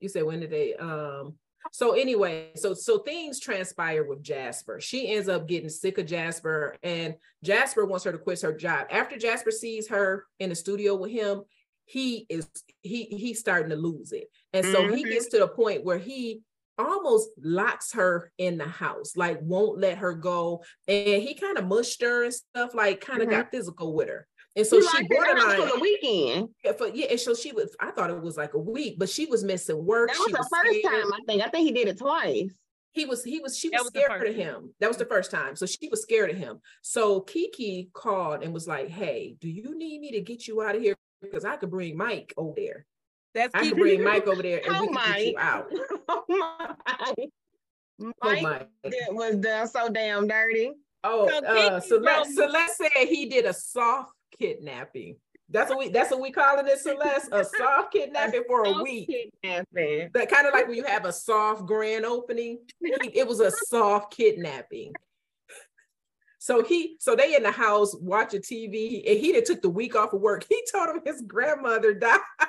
[0.00, 0.74] You said when did they?
[0.74, 1.38] Um.
[1.70, 4.80] So anyway, so so things transpire with Jasper.
[4.80, 7.14] She ends up getting sick of Jasper, and
[7.44, 8.88] Jasper wants her to quit her job.
[8.90, 11.42] After Jasper sees her in the studio with him,
[11.84, 12.50] he is
[12.82, 15.10] he he's starting to lose it, and so he Mhm.
[15.10, 16.42] gets to the point where he
[16.78, 21.66] almost locks her in the house, like won't let her go, and he kind of
[21.66, 23.32] mushed her and stuff, like kind of Mhm.
[23.32, 24.26] got physical with her.
[24.54, 26.48] And so He she locked her in borderline for the weekend.
[26.64, 27.74] yeah, for, yeah, and so she was.
[27.80, 30.10] I thought it was like a week, but she was missing work.
[30.10, 31.02] That was she the first scared.
[31.04, 31.42] time, I think.
[31.42, 32.50] I think he did it twice.
[32.92, 33.24] He was.
[33.24, 33.56] He was.
[33.58, 34.74] She was, was scared of him.
[34.80, 35.56] That was the first time.
[35.56, 36.60] So she was scared of him.
[36.82, 40.76] So Kiki called and was like, "Hey, do you need me to get you out
[40.76, 40.94] of here?
[41.22, 42.84] Because I could bring Mike over there.
[43.34, 43.70] That's I Kiki.
[43.70, 45.40] could bring Mike over there, and Oh we could get you my.
[45.42, 45.72] out."
[46.08, 46.74] oh my.
[48.02, 48.66] Oh Mike my.
[49.10, 50.72] was done so damn dirty.
[51.04, 55.16] Oh, So uh, Kiki Celeste, wrote- Celeste said he did a soft kidnapping.
[55.48, 55.88] That's what we.
[55.90, 57.28] That's what we calling it, Celeste.
[57.32, 59.08] A soft kidnapping for a week.
[59.42, 60.10] Kidnapping.
[60.14, 64.12] that kind of like when you have a soft grand opening it was a soft
[64.14, 64.92] kidnapping
[66.38, 69.94] so he so they in the house watching tv and he done took the week
[69.94, 72.18] off of work he told him his grandmother died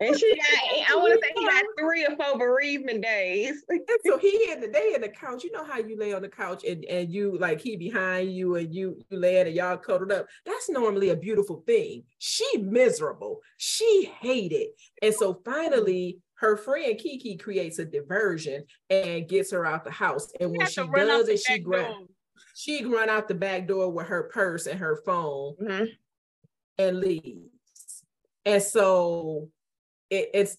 [0.00, 3.64] And she got, I want to say he got three or four bereavement days.
[3.68, 6.22] and so he in the day in the couch you know how you lay on
[6.22, 9.76] the couch and and you like he behind you and you you laying and y'all
[9.76, 14.68] cuddled up that's normally a beautiful thing she miserable she hated
[15.02, 20.30] and so finally her friend Kiki creates a diversion and gets her out the house.
[20.40, 21.94] And when she to run out does it, she grabs
[22.56, 25.88] she run out the back door with her purse and her phone Mhm.
[26.78, 28.04] and leaves.
[28.44, 29.50] And so
[30.14, 30.56] it, it's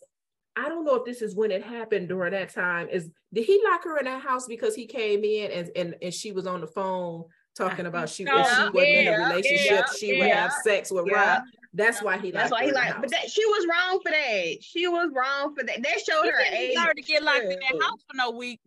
[0.56, 2.88] I don't know if this is when it happened during that time.
[2.90, 6.14] Is did he lock her in that house because he came in and and, and
[6.14, 7.26] she was on the phone
[7.58, 10.54] talking about she, No, if she wasn't in a relationship, yeah, she would yeah, have
[10.64, 11.36] sex with yeah.
[11.36, 11.44] Rob.
[11.74, 14.12] That's why he That's liked why he her like, but that she was wrong for
[14.12, 14.58] that.
[14.62, 15.82] She was wrong for that.
[15.84, 16.60] That showed her She age.
[16.70, 18.62] didn't deserve to get locked in that house for no week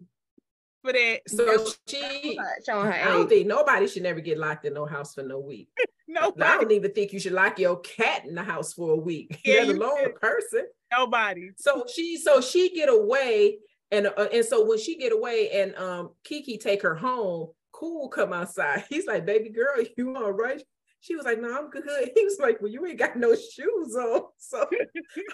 [0.85, 1.21] for that.
[1.27, 3.29] So she, showing her I don't age.
[3.31, 5.69] think nobody should never get locked in no house for no week.
[6.07, 8.97] No, I don't even think you should lock your cat in the house for a
[8.97, 10.15] week, Yeah, let you alone a should.
[10.17, 10.67] person.
[10.97, 11.51] Nobody.
[11.57, 13.59] So she, so she get away,
[13.91, 18.09] and uh, and so when she get away, and um Kiki take her home, Cool
[18.09, 18.85] come outside.
[18.91, 20.63] He's like, "Baby girl, you all right?"
[21.01, 21.85] She was like, "No, I'm good."
[22.15, 24.69] He was like, "Well, you ain't got no shoes on, so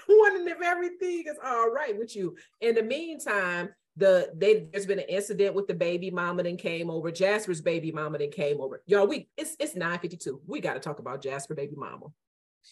[0.09, 4.99] wondering if everything is all right with you." In the meantime, the they there's been
[4.99, 7.11] an incident with the baby mama that came over.
[7.11, 8.83] Jasper's baby mama that came over.
[8.87, 10.41] Y'all, we it's it's 9:52.
[10.47, 12.07] We got to talk about Jasper baby mama.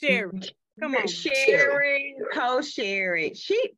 [0.02, 0.40] Sherry.
[0.80, 1.06] Come on.
[1.06, 3.34] Sherry, co Sherry.
[3.34, 3.72] She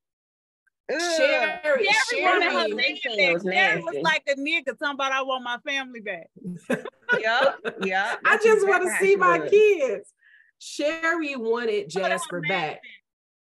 [0.93, 1.01] Ugh.
[1.17, 3.55] Sherry, Sherry wanted her Sherry, They family was back.
[3.55, 4.03] Sherry was nasty.
[4.03, 6.29] like a nigga talking about I want my family back.
[7.21, 8.19] Yep, yep.
[8.25, 9.51] I just want to see my was.
[9.51, 10.13] kids.
[10.59, 12.81] Sherry wanted Jasper back,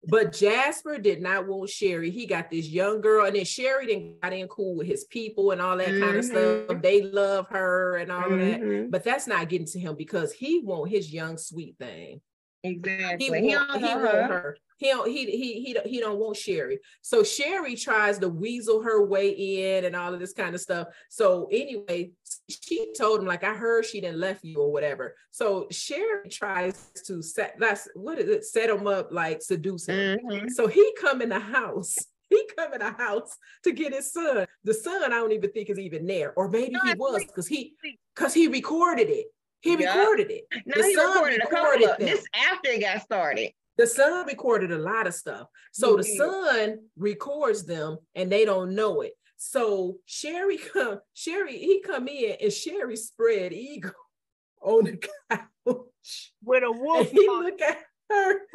[0.07, 2.09] but Jasper did not want Sherry.
[2.09, 5.51] He got this young girl, and then Sherry then got in cool with his people
[5.51, 6.81] and all that kind of stuff.
[6.81, 8.89] They love her and all of that, Mhm.
[8.91, 12.21] but that's not getting to him because he want his young sweet thing.
[12.63, 13.25] Exactly.
[13.25, 14.57] He He, want, he want her.
[14.77, 16.79] He don't, he he he he don't want Sherry.
[17.01, 20.87] So Sherry tries to weasel her way in and all of this kind of stuff.
[21.09, 22.11] So anyway,
[22.49, 25.15] she told him like I heard she didn't left you or whatever.
[25.31, 30.17] So Sherry tries to set that's what is it set him up like seduce him.
[30.19, 30.49] Mhm.
[30.49, 31.95] So he come in the house.
[32.29, 34.45] He come in the house to get his son.
[34.63, 37.47] The son I don't even think is even there, or maybe No, he was because
[37.47, 37.73] he
[38.13, 39.25] because he recorded it.
[39.61, 39.99] He Yeah.
[39.99, 40.45] recorded it.
[40.65, 43.51] No, The he son recorded a couple of this after it got started.
[43.77, 45.47] The son recorded a lot of stuff.
[45.71, 46.17] So the Mhm.
[46.17, 49.13] son records them and they don't know it.
[49.37, 53.91] So Sherry come, Sherry, he come in and Sherry spread eagle
[54.61, 54.97] on the
[55.29, 56.33] couch.
[56.43, 57.09] With a And wolf.
[57.09, 57.43] he on.
[57.43, 58.47] look at her.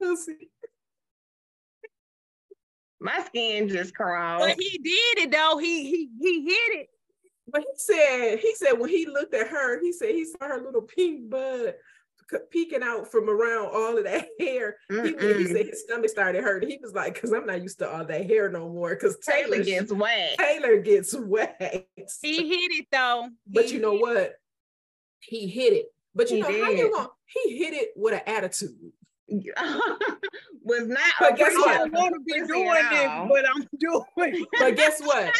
[3.04, 4.40] My skin just crawled.
[4.40, 5.58] But he did it though.
[5.58, 6.88] He he he hit it.
[7.46, 10.62] But he said, he said when he looked at her, he said he saw her
[10.64, 11.74] little pink bud
[12.50, 14.76] peeking out from around all of that hair.
[14.88, 16.70] He, he said his stomach started hurting.
[16.70, 18.94] He was like, because I'm not used to all that hair no more.
[18.94, 20.36] Because Taylor Taylor gets wet.
[20.38, 21.86] Taylor gets wet.
[22.22, 23.28] He hit it though.
[23.46, 24.32] but He you know hit what?
[25.20, 25.86] He hit it.
[26.14, 28.92] But you He know how you going he hit it with an attitude.
[30.62, 30.98] was not.
[31.20, 31.78] But guess I what?
[31.78, 34.46] don't want to be doing at this, but I'm doing.
[34.58, 35.34] But guess what?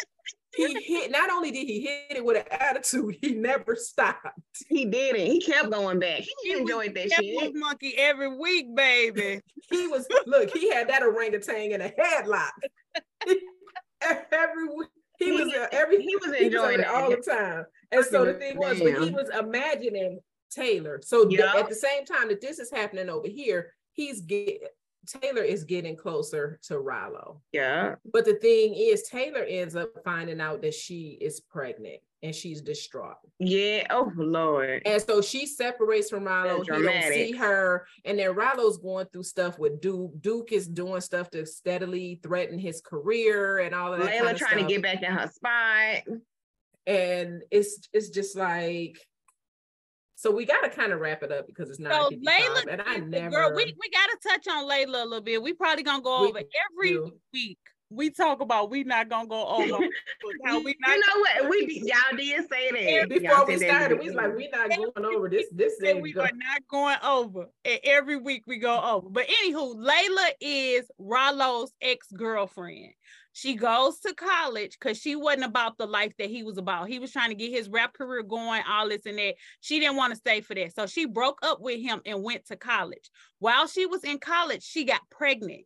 [0.56, 1.10] He hit.
[1.10, 4.38] Not only did he hit it with an attitude, he never stopped.
[4.68, 5.26] He didn't.
[5.26, 6.20] He kept going back.
[6.20, 7.54] He He enjoyed that That shit.
[7.56, 9.40] monkey every week, baby.
[9.70, 10.50] He was look.
[10.56, 12.50] He had that orangutan in a headlock.
[14.00, 14.88] every week.
[15.18, 17.64] He was uh, every He was he was enjoying it all the time.
[17.92, 20.20] And so the thing was, when he was imagining
[20.54, 21.00] Taylor.
[21.04, 24.62] So th- at the same time that this is happening over here, he's get
[25.06, 27.42] Taylor is getting closer to Rollo.
[27.52, 27.96] Yeah.
[28.12, 32.62] But the thing is, Taylor ends up finding out that she is pregnant and she's
[32.62, 33.16] distraught.
[33.38, 33.86] Yeah.
[33.90, 34.82] Oh Lord.
[34.86, 36.64] And so she separates from Rollo.
[36.64, 37.86] That's He don't see her.
[38.04, 40.12] And then Rollo's going through stuff with Duke.
[40.20, 44.10] Duke is doing stuff to steadily threaten his career and all of that.
[44.10, 44.68] Layla kind of trying stuff.
[44.68, 46.18] to get back in her spot.
[46.86, 48.98] and it's it's just like
[50.24, 51.92] so we got to kind of wrap it up because it's not.
[51.92, 55.42] So Layla, and I never girl, we, we gotta touch on Layla a little bit.
[55.42, 57.12] We probably gonna go We over every do.
[57.34, 57.58] week.
[57.94, 59.84] We talk about we not gonna go over
[60.44, 61.48] how we you know what?
[61.50, 62.70] We did- y'all did say
[63.00, 63.08] that.
[63.08, 66.02] before Y'all we started we was like we not going over this this that ain't
[66.02, 67.46] we go- are not going over.
[67.64, 69.08] And every week we go over.
[69.08, 72.92] But anywho, Layla is Rollo's ex-girlfriend.
[73.36, 76.88] She goes to college because she wasn't about the life that he was about.
[76.88, 79.34] He was trying to get his rap career going, all this and that.
[79.60, 80.72] She didn't want to stay for that.
[80.72, 83.10] So she broke up with him and went to college.
[83.40, 85.62] While she was in college, she got pregnant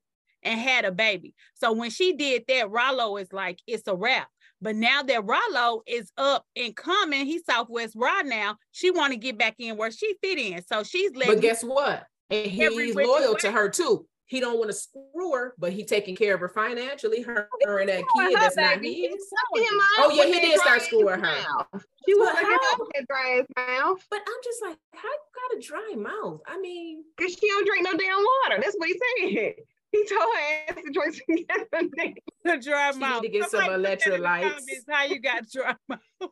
[0.48, 1.34] and had a baby.
[1.54, 4.28] So when she did that, Rollo is like, it's a wrap.
[4.60, 8.56] But now that Rollo is up and coming, he's Southwest Raw now.
[8.72, 10.62] She want to get back in where she fit in.
[10.64, 14.58] So she's letting but guess what and he's which loyal to her too he don't
[14.58, 18.04] want to screw her but he taking care of her financially her, her and that
[18.14, 18.92] kid her, that's not baby.
[18.92, 19.18] his He's Him
[19.54, 21.16] screwing out Oh, yeah, he did start screwing her.
[21.18, 21.66] mouth.
[22.06, 22.82] She was But looking how?
[22.82, 24.04] out dry ass mouth.
[24.10, 27.66] but i'm just like how you got a dry mouth i mean Cause she don't
[27.66, 28.60] drink no damn water.
[28.62, 29.54] That's what he said.
[29.92, 31.36] He told her ass to drink some
[31.72, 32.14] goddamn
[32.44, 34.62] her dry She need to get some Somebody put that electrolytes.
[34.88, 36.30] How you got dry mouth?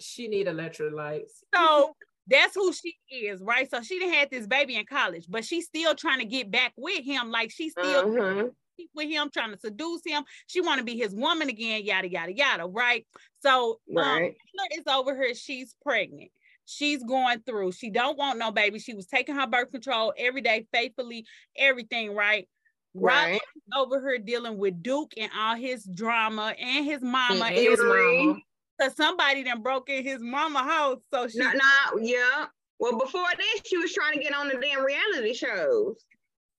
[0.00, 1.94] she need electrolytes So
[2.26, 3.70] that's who she is, right?
[3.70, 6.72] So she done had this baby in college, but she's still trying to get back
[6.76, 7.30] with him.
[7.30, 8.48] Like she's still Uh-huh.
[8.94, 10.24] with him, trying to seduce him.
[10.46, 12.66] She want to be his woman again, yada yada yada.
[12.66, 13.06] Right.
[13.40, 14.34] So um, Right.
[14.34, 15.34] Taylor is over here.
[15.34, 16.30] She's pregnant.
[16.66, 17.72] She's going through.
[17.72, 18.78] She don't want no baby.
[18.78, 21.24] She was taking her birth control every day, faithfully,
[21.56, 22.14] everything.
[22.14, 22.46] Right.
[22.94, 23.32] Right.
[23.32, 23.40] Right.
[23.76, 27.80] over here dealing with Duke and all his drama and his mama And and his
[27.80, 28.36] mama.
[28.80, 31.00] Cause somebody done broke in his mama house.
[31.12, 32.46] So she No, no, yeah.
[32.78, 35.96] Well, before that, she was trying to get on the damn reality shows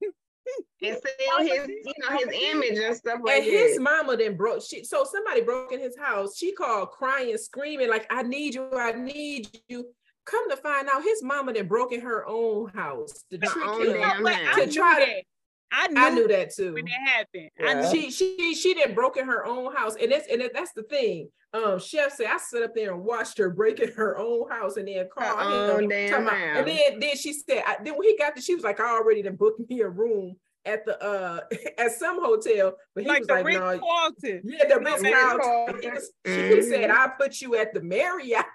[0.81, 4.61] and sell his, you know, his image and stuff like And his mama then broke.
[4.61, 6.35] She so somebody broke in his house.
[6.37, 8.69] She called crying, screaming like, "I need you!
[8.73, 9.85] I need you!"
[10.25, 13.93] Come to find out, his mama then broke in her own house to trick him.
[13.93, 14.33] Damn what?
[14.33, 14.55] house.
[14.57, 15.23] To try to- that.
[15.71, 16.73] I knew, I knew that too.
[16.73, 17.49] when that happened.
[17.59, 17.81] Yeah.
[17.81, 20.83] knew She she she didn't broke in her own house, and that's and that's the
[20.83, 21.29] thing.
[21.53, 24.77] Um, Chef said I sat up there and watched her break in her own house,
[24.77, 25.43] and then call Her
[25.75, 25.83] him.
[25.83, 26.57] own damn talking about- house.
[26.57, 28.89] and then then she said, I, then when he got there, she was like, I
[28.97, 31.39] already done booked me a room at the uh
[31.77, 34.41] at some hotel, but he like was the like, Ritz no, Carlton.
[34.45, 35.41] yeah, the Ritz Ritz Carlton.
[35.41, 36.01] Carlton.
[36.25, 36.89] He, she- said.
[36.91, 38.45] I put you at the Marriott,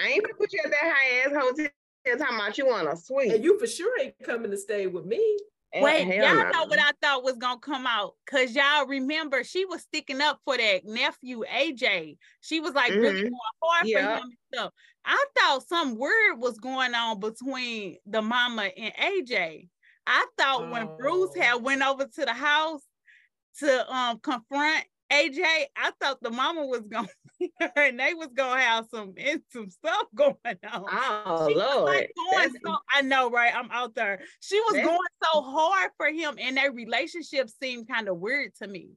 [0.00, 1.66] I ain't gonna put you at that high ass hotel
[2.18, 3.32] talking about you want a suite.
[3.32, 5.36] and you for sure ain't coming to stay with me.
[5.74, 6.50] Wait, y'all no.
[6.50, 8.14] know what I thought was gonna come out?
[8.26, 12.18] Cause y'all remember she was sticking up for that nephew AJ.
[12.40, 13.22] She was like really Mhm.
[13.22, 14.00] going hard Yeah.
[14.14, 14.72] for him and stuff.
[15.04, 19.68] I thought some word was going on between the mama and AJ.
[20.06, 21.40] I thought when Bruce Oh.
[21.40, 22.82] had went over to the house
[23.58, 27.08] to um confront AJ, I thought the mama was gonna
[27.76, 29.14] and they was gonna have some
[29.52, 30.34] some stuff going
[30.72, 30.84] on.
[31.26, 31.84] Oh She Lord.
[31.84, 33.54] like, going That's- so I know, right?
[33.54, 34.20] I'm out there.
[34.40, 38.54] She was That's- going so hard for him, and their relationship seemed kind of weird
[38.56, 38.90] to me.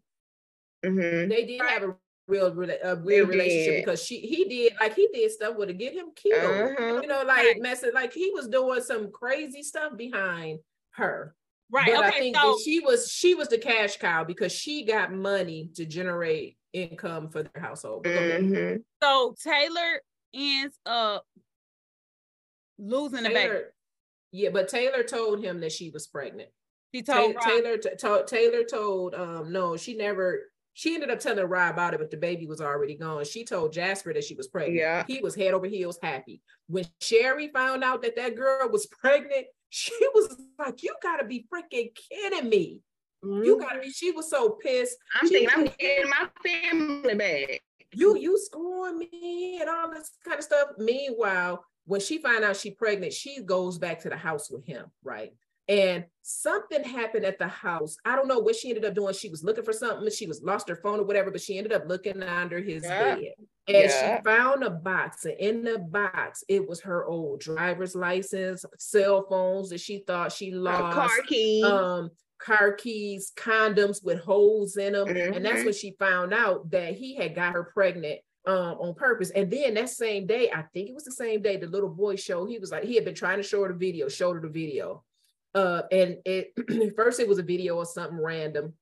[0.86, 1.30] Mhm.
[1.30, 1.96] They did have a
[2.28, 3.86] real rela- a They weird relationship did.
[3.86, 6.44] because she he did like he did stuff with to get him killed.
[6.78, 7.02] Uh-huh.
[7.02, 7.62] You know, like Right.
[7.62, 10.60] messing like he was doing some crazy stuff behind
[10.92, 11.36] her.
[11.72, 11.88] Right.
[11.94, 12.20] But I okay.
[12.20, 16.58] think So she was she was the cash cow because she got money to generate
[16.74, 18.04] income for their household.
[18.04, 18.42] But go ahead.
[18.44, 18.84] Mhm.
[19.02, 20.02] so Taylor
[20.34, 21.26] ends up
[22.78, 23.60] losing the baby.
[24.32, 26.50] Yeah, but Taylor told him that she was pregnant.
[26.94, 31.20] She told Rob, Taylor t- to- Taylor told um no, she never she ended up
[31.20, 33.24] telling Rob about it, but the baby was already gone.
[33.26, 34.78] She told Jasper that she was pregnant.
[34.80, 35.04] Yeah.
[35.08, 36.42] He was head over heels happy.
[36.68, 41.46] When Sherry found out that that girl was pregnant, she was like, "You gotta be
[41.54, 42.82] freaking kidding me!
[43.24, 44.98] You gotta be." She was so pissed.
[45.20, 47.62] I'm She thinking I'm getting my family back.
[47.94, 50.70] You you screwing me and all this kind of stuff.
[50.78, 54.86] Meanwhile, when she find out she pregnant, she goes back to the house with him,
[55.04, 55.34] right?
[55.70, 57.96] And something happened at the house.
[58.04, 59.14] I don't know what she ended up doing.
[59.14, 60.10] She was looking for something.
[60.12, 63.16] She was lost her phone or whatever, but she ended up looking under his Yeah.
[63.16, 63.34] bed.
[63.68, 64.18] And Yeah.
[64.18, 65.24] she found a box.
[65.24, 70.34] And in the box, it was her old driver's license, cell phones that she thought
[70.34, 71.64] she lost car keys.
[71.64, 72.12] um
[72.44, 75.08] car keys, condoms with holes in them.
[75.08, 75.66] And that's Mhm.
[75.66, 79.30] when she found out that he had got her pregnant um on purpose.
[79.32, 82.18] And then that same day, I think it was the same day, the little boy
[82.18, 84.42] showed, he was like, he had been trying to show her the video, showed her
[84.42, 85.04] the video.
[85.56, 86.54] Uh and it
[86.98, 88.74] first it was a video of something random.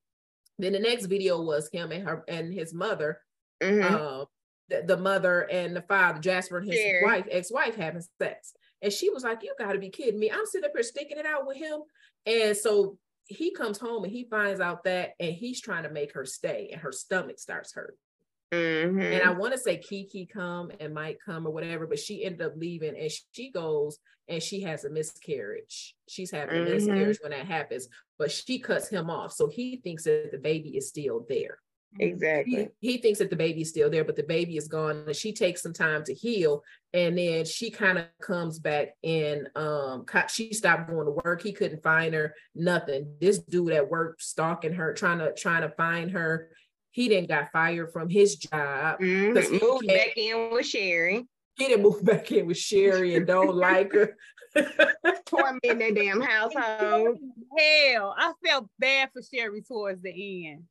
[0.58, 3.20] Then the next video was him and her and his mother,
[3.62, 3.84] Mhm.
[3.84, 4.26] um,
[4.68, 8.54] the, the mother and the father, Jasper and his wife, ex-wife having sex.
[8.80, 10.30] And she was like, You gotta be kidding me.
[10.30, 11.82] I'm sitting up here sticking it out with him.
[12.26, 16.14] And so he comes home and he finds out that and he's trying to make
[16.14, 17.96] her stay, and her stomach starts hurt.
[18.52, 19.00] Mhm.
[19.00, 22.42] And I want to say Kiki come and might come or whatever, but she ended
[22.42, 23.98] up leaving and she goes
[24.28, 25.96] and she has a miscarriage.
[26.08, 26.70] She's having a Mhm.
[26.70, 29.32] miscarriage when that happens, but she cuts him off.
[29.32, 32.68] So he thinks that the baby is still there he, exactly.
[32.80, 35.04] he thinks that the baby's still there, but the baby is gone.
[35.06, 36.62] And she takes some time to heal.
[36.94, 41.42] And then she kind of comes back and um co- she stopped going to work.
[41.42, 43.14] He couldn't find her, nothing.
[43.20, 46.50] This dude at work stalking her, trying to trying to find her.
[46.90, 49.00] He didn't got fired from his job.
[49.00, 49.34] Mhm.
[49.34, 51.26] 'Cause he Moved can't- back in with Sherry.
[51.56, 54.16] He didn't move back in with Sherry and don't like her.
[55.26, 57.18] Tore me that damn household.
[57.58, 60.64] Hell, I felt bad for Sherry towards the end.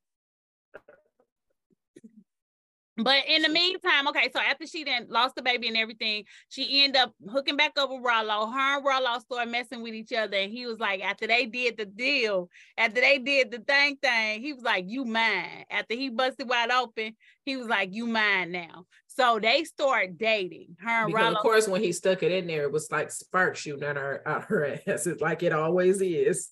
[2.97, 6.83] But in the meantime, okay, so after she then lost the baby and everything, she
[6.83, 8.47] ended up hooking back up with Rollo.
[8.47, 10.35] Her and Rollo started messing with each other.
[10.35, 14.41] And he was like, after they did the deal, after they did the thing thing,
[14.41, 15.65] he was like, You mine.
[15.69, 17.15] After he busted wide open,
[17.45, 18.85] he was like, You mine now.
[19.07, 20.75] So they start dating.
[20.79, 21.35] Her and because Rollo.
[21.35, 24.21] of course, when he stuck it in there, it was like sparks shooting at her
[24.25, 25.07] out her ass.
[25.07, 26.49] It's like it always is.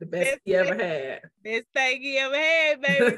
[0.00, 1.20] The best he ever had.
[1.42, 3.16] Best thing he ever had, baby.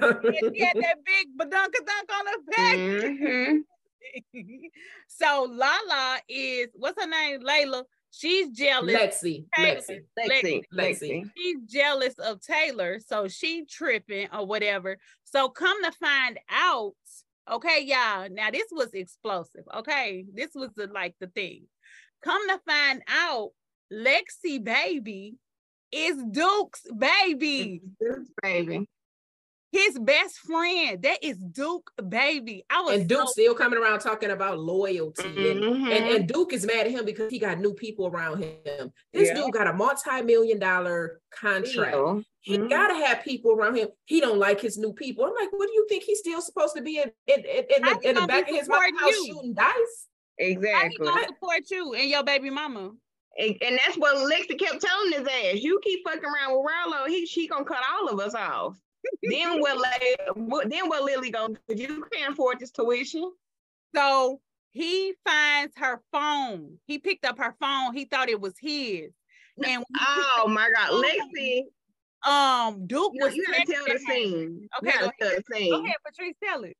[0.55, 2.76] He had that big badunka dunk on the back.
[2.76, 3.59] Mhm.
[5.09, 7.41] so Lala is what's her name?
[7.43, 8.95] Layla she's jealous.
[8.95, 10.01] Lexi, Taylor- Lexi.
[10.18, 10.62] Lexi, Lexi.
[10.74, 11.31] Lexi.
[11.37, 14.97] She's jealous of Taylor, so she tripping or whatever.
[15.24, 16.95] So come to find out,
[17.51, 18.28] okay, y'all.
[18.31, 19.64] Now this was explosive.
[19.76, 21.64] Okay, this was the like the thing.
[22.24, 23.51] Come to find out,
[23.93, 25.35] Lexi baby
[25.93, 27.82] is Duke's baby.
[28.01, 28.86] Duke's baby.
[29.72, 31.01] His best friend.
[31.03, 32.64] That is Duke baby.
[32.68, 35.22] I was And Duke so- still coming around talking about loyalty.
[35.28, 35.93] And, Mhm.
[35.97, 38.93] and, and Duke is mad at him because he got new people around him.
[39.12, 39.34] This Yeah.
[39.34, 41.93] dude got a multi-million dollar contract.
[41.93, 42.24] Deal.
[42.41, 42.68] He Mhm.
[42.68, 43.91] gotta have people around him.
[44.07, 45.24] He don't like his new people.
[45.24, 47.82] I'm like, what do you think he's still supposed to be in in, in, in
[47.82, 50.07] the, in the back of his mama house shooting dice?
[50.36, 51.07] How he Exactly.
[51.07, 52.91] gonna support you and your baby mama?
[53.41, 55.62] And, and that's what Lexi kept telling his ass.
[55.62, 58.76] You keep fucking around with Rollo, he she gonna cut all of us off.
[59.22, 59.78] then what?
[60.36, 61.05] What- then what?
[61.05, 61.55] Lily gonna?
[61.68, 61.74] do?
[61.74, 63.32] You can't afford this tuition.
[63.95, 66.78] So he finds her phone.
[66.86, 67.95] He picked up her phone.
[67.95, 69.11] He thought it was his.
[69.64, 71.62] And Oh my God, phone, Lexi,
[72.26, 74.68] um, Duke you, was you gotta tell the scene.
[74.82, 75.70] Okay, you go gotta tell the scene.
[75.72, 76.76] Go ahead, Patrice, tell it.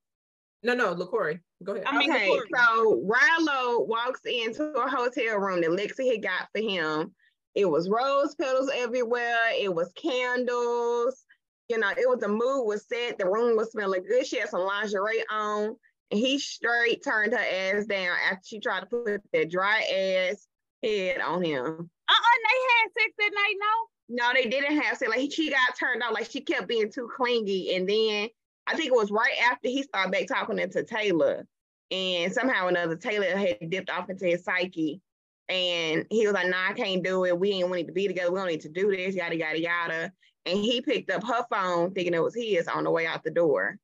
[0.63, 1.87] No, no, LaCory, go ahead.
[1.87, 2.43] I mean, okay, Latoya.
[2.55, 7.15] so Rollo walks into a hotel room that Lexi had got for him.
[7.55, 9.39] It was rose petals everywhere.
[9.59, 11.25] It was candles.
[11.69, 13.19] You know, it was the mood was set.
[13.19, 14.27] The room was smelling good.
[14.27, 15.77] She had some lingerie on,
[16.11, 20.47] and he straight turned her ass down after she tried to put that dry ass
[20.83, 21.65] head on him.
[21.65, 24.23] Uh-uh, they had sex that night, no?
[24.23, 25.11] No, they didn't have sex.
[25.11, 26.13] Like she got turned off.
[26.13, 28.29] Like she kept being too clingy, and then
[28.67, 31.47] I think it was right after he started back talking into Taylor,
[31.91, 35.01] and somehow or another Taylor had dipped off into his psyche,
[35.49, 37.39] and he was like, "Nah, I can't do it.
[37.39, 38.31] We ain't wanting to be together.
[38.31, 39.15] We don't need to do this.
[39.15, 40.13] Yada yada yada."
[40.47, 43.31] And he picked up her phone, thinking it was his, on the way out the
[43.31, 43.79] door,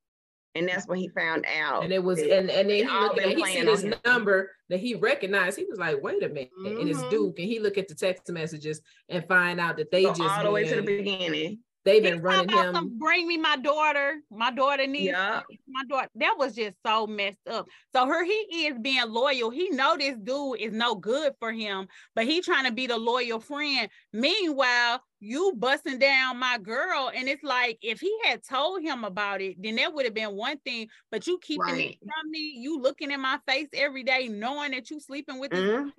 [0.55, 1.85] and that's when he found out.
[1.85, 3.95] And it was, and, and then he looked at, he seen his him.
[4.07, 5.59] number that he recognized.
[5.59, 6.51] He was like, wait a minute.
[6.65, 7.11] And it's Mhm.
[7.11, 7.39] Duke.
[7.39, 10.45] And he look at the text messages and find out that they go just all
[10.45, 11.59] the way to the beginning.
[11.87, 12.75] They've been running him.
[12.75, 14.21] some, bring me my daughter.
[14.31, 15.43] My daughter needs Yeah.
[15.69, 16.09] my daughter.
[16.17, 17.67] That was just so messed up.
[17.95, 19.51] So her, he is being loyal.
[19.51, 22.99] He know this dude is no good for him, but he trying to be the
[22.99, 23.89] loyal friend.
[24.13, 29.41] Meanwhile, you busting down my girl, and it's like if he had told him about
[29.41, 30.89] it, then that would have been one thing.
[31.11, 31.91] But you keeping Right.
[31.93, 35.53] it from me, you looking in my face every day, knowing that you sleeping with
[35.53, 35.93] this Mhm.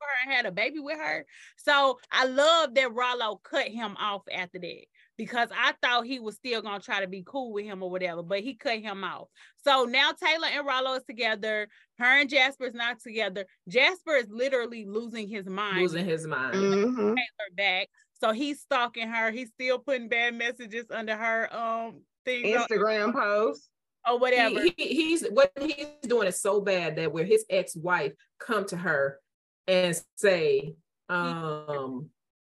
[0.00, 1.26] her and had a baby with her.
[1.56, 4.84] So I love that Rollo cut him off after that
[5.18, 8.22] because I thought he was still gonna try to be cool with him or whatever,
[8.22, 9.28] but he cut him off.
[9.62, 11.68] So now Taylor and Rollo is together.
[11.98, 13.44] Her and Jasper's not together.
[13.68, 15.82] Jasper is literally losing his mind.
[15.82, 16.54] losing his mind.
[16.54, 16.96] Mhm.
[17.16, 17.88] Taylor back.
[18.20, 19.30] So he's stalking her.
[19.30, 23.68] He's still putting bad messages under her um thing Instagram post.
[24.08, 24.60] or whatever.
[24.62, 28.76] He, he- he's what he's doing is so bad that where his ex-wife come to
[28.76, 29.18] her
[29.66, 30.74] and say,
[31.10, 32.08] um,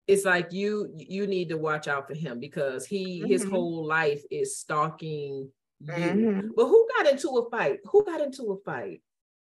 [0.09, 3.51] it's like you you need to watch out for him because he his Mhm.
[3.51, 5.51] whole life is stalking
[5.81, 5.93] you.
[5.93, 6.49] Mhm.
[6.55, 7.79] But who got into a fight?
[7.85, 9.01] Who got into a fight?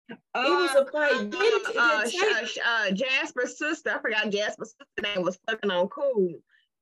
[0.08, 1.30] it was a fight.
[1.30, 5.38] Did it, did uh, it uh, uh, Jasper's sister, I forgot Jasper's sister name was
[5.48, 6.34] fucking on cool.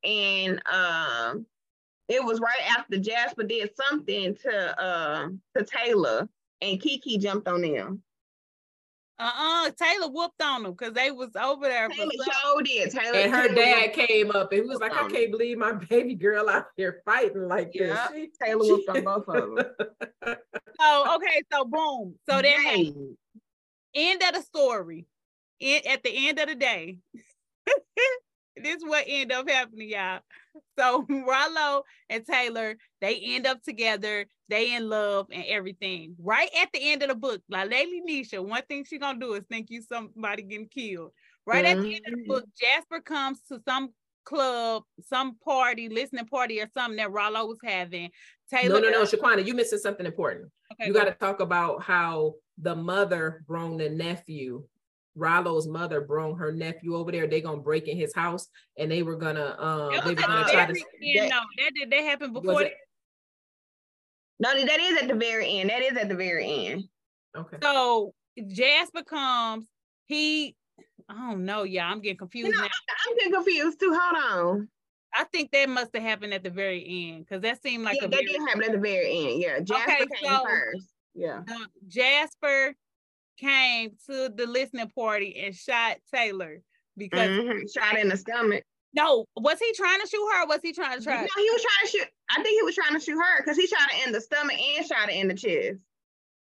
[0.05, 1.47] And um
[2.09, 6.29] it was right after Jasper did something to uh to Taylor
[6.61, 8.03] and Kiki jumped on them.
[9.18, 9.70] Uh-uh.
[9.80, 11.88] Taylor whooped on them because they was over there.
[11.88, 12.90] Taylor some- showed it.
[12.92, 15.72] Taylor and her Taylor dad came up and he was like, I can't believe my
[15.72, 18.16] baby girl out here fighting like Yeah, this.
[18.16, 20.36] She- Taylor whooped on both of them.
[20.80, 22.16] So okay, so boom.
[22.28, 22.92] So that Hey,
[23.94, 25.06] end of the story.
[25.60, 26.98] In, at the end of the day,
[28.56, 30.20] this is what end up happening, y'all.
[30.78, 34.26] So Rollo and Taylor, they end up together.
[34.48, 36.16] They in love and everything.
[36.18, 39.34] Right at the end of the book, like Ladii Nesha, one thing she gonna do
[39.34, 41.11] is think you somebody getting killed.
[41.46, 42.80] Right at the end of the book, mm-hmm.
[42.80, 43.90] Jasper comes to some
[44.24, 48.11] club, some party, listening party or something that Rollo was having.
[48.50, 50.50] Taylor, no, no, no, Shaquana, you missing something important.
[50.72, 54.64] Okay, you go got to talk about how the mother brung the nephew.
[55.16, 57.26] Rollo's mother brought her nephew over there.
[57.26, 58.48] They gonna break in his house,
[58.78, 60.72] and they were gonna um That they were gonna try to.
[60.72, 60.78] end,
[61.18, 62.62] that- no, that did that happen before.
[62.62, 62.74] it-
[64.40, 65.70] no, that is at the very end.
[65.70, 66.84] That is at the very end.
[67.36, 67.58] Okay.
[67.62, 68.12] So
[68.48, 69.66] Jasper comes,
[70.06, 70.56] he,
[71.08, 71.82] I don't know, y'all.
[71.92, 72.68] I'm getting confused You know, now.
[73.08, 73.96] I'm getting confused too.
[73.98, 74.68] Hold on.
[75.14, 78.06] I think that must have happened at the very end because that seemed like yeah,
[78.06, 79.42] a that very, did happen at the very end.
[79.42, 80.86] Yeah, Jasper Okay, came so- first.
[81.14, 81.42] Yeah.
[81.48, 82.74] uh, Jasper
[83.39, 86.62] came to the listening party and shot Taylor
[86.97, 87.72] because Mhm.
[87.72, 88.64] Shot in the stomach.
[88.95, 90.43] no, was he trying to shoot her?
[90.43, 91.22] Or was he trying to try?
[91.22, 92.09] No, he was trying to shoot.
[92.30, 94.59] I think he was trying to shoot her because he shot her in the stomach
[94.59, 95.78] and shot her in the chest.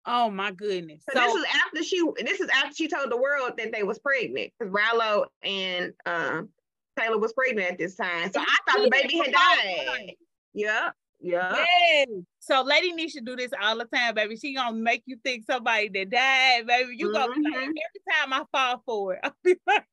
[0.06, 1.02] Oh my goodness.
[1.12, 3.98] So, this is after she this is after she told the world that they was
[3.98, 6.42] pregnant because Rollo and uh,
[6.98, 8.32] Taylor was pregnant at this time.
[8.32, 10.14] So I thought the baby had died.
[10.54, 10.90] Yeah.
[11.20, 11.54] Yeah.
[11.54, 12.08] Yes.
[12.40, 14.36] So Ladii Nesha do this all the time, baby.
[14.36, 16.94] She gonna make you think somebody that died, baby.
[16.96, 17.74] You gonna be like, every
[18.10, 19.84] time I fall for it, I'll be like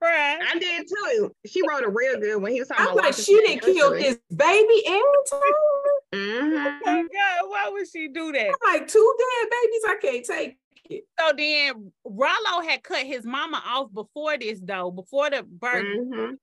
[0.00, 0.40] crying.
[0.42, 1.32] I did too.
[1.46, 3.90] She wrote it real good when he was talking I'm about like, she didn't kill
[3.92, 5.42] this baby and Taylor.
[6.16, 8.48] Oh my God, why would she do that?
[8.62, 9.82] I'm like, two dead babies.
[9.88, 10.56] I can't take
[10.90, 11.04] it.
[11.18, 16.34] So then Rollo had cut his mama off before this though, before the birth, Mm-hmm.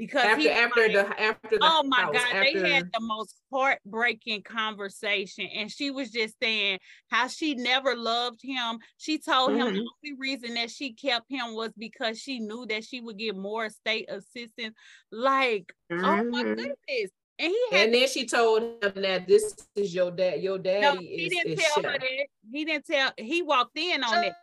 [0.00, 3.00] Because After he after like, the after the Oh my house, God, they had the
[3.00, 5.46] most heartbreaking conversation.
[5.54, 6.78] And she was just saying
[7.10, 8.78] how she never loved him.
[8.96, 9.74] She told him Mhm.
[9.74, 13.36] the only reason that she kept him was because she knew that she would get
[13.36, 14.74] more state assistance.
[15.12, 16.56] Like, oh my Mhm.
[16.56, 17.10] goodness.
[17.38, 20.42] And he had And then she told him that this is your dad.
[20.42, 22.26] Your no, daddy he is, didn't is tell her that.
[22.50, 24.34] He didn't tell he walked in on it.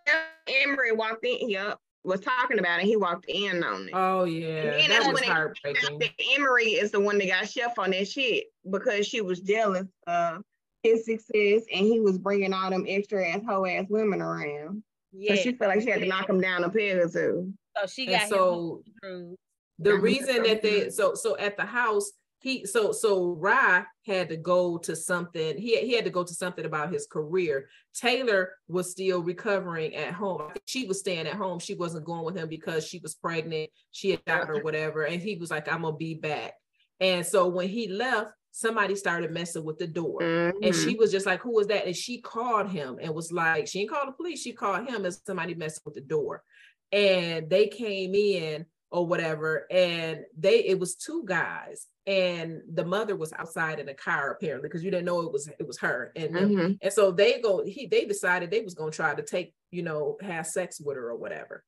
[0.47, 2.85] Emery walked in, yep, was talking about it.
[2.85, 3.91] He walked in on it.
[3.93, 5.99] Oh yeah, And then that was when it- heartbreaking.
[5.99, 9.87] that Emery is the one that got chef on that shit because she was jealous
[10.07, 10.41] of
[10.83, 14.83] his success and he was bringing all them extra ass hoe ass women around.
[15.11, 15.35] Yeah.
[15.35, 17.53] So she felt like she had to knock him down a peg or two.
[17.77, 19.35] So she got him so through.
[19.79, 24.37] the reason that they so so at the house he so so Rye had to
[24.37, 27.69] go to something he he had to go to something about his career.
[27.93, 30.51] Taylor was still recovering at home.
[30.65, 31.59] She was staying at home.
[31.59, 33.69] She wasn't going with him because she was pregnant.
[33.91, 36.53] She had died or whatever, and he was like, "I'm gonna be back."
[36.99, 40.21] And so when he left, somebody started messing with the door.
[40.21, 40.83] And Mhm.
[40.83, 41.85] she was just like, Who was that?
[41.85, 45.05] And she called him and was like, She didn't call the police, she called him
[45.05, 46.43] as somebody messing with the door.
[46.91, 53.15] And they came in or whatever, and they it was two guys, and the mother
[53.15, 56.11] was outside in a car apparently, because you didn't know it was it was her.
[56.15, 56.33] And.
[56.33, 56.77] Mhm.
[56.81, 60.17] and so they go, he they decided they was gonna try to take, you know,
[60.21, 61.63] have sex with her or whatever.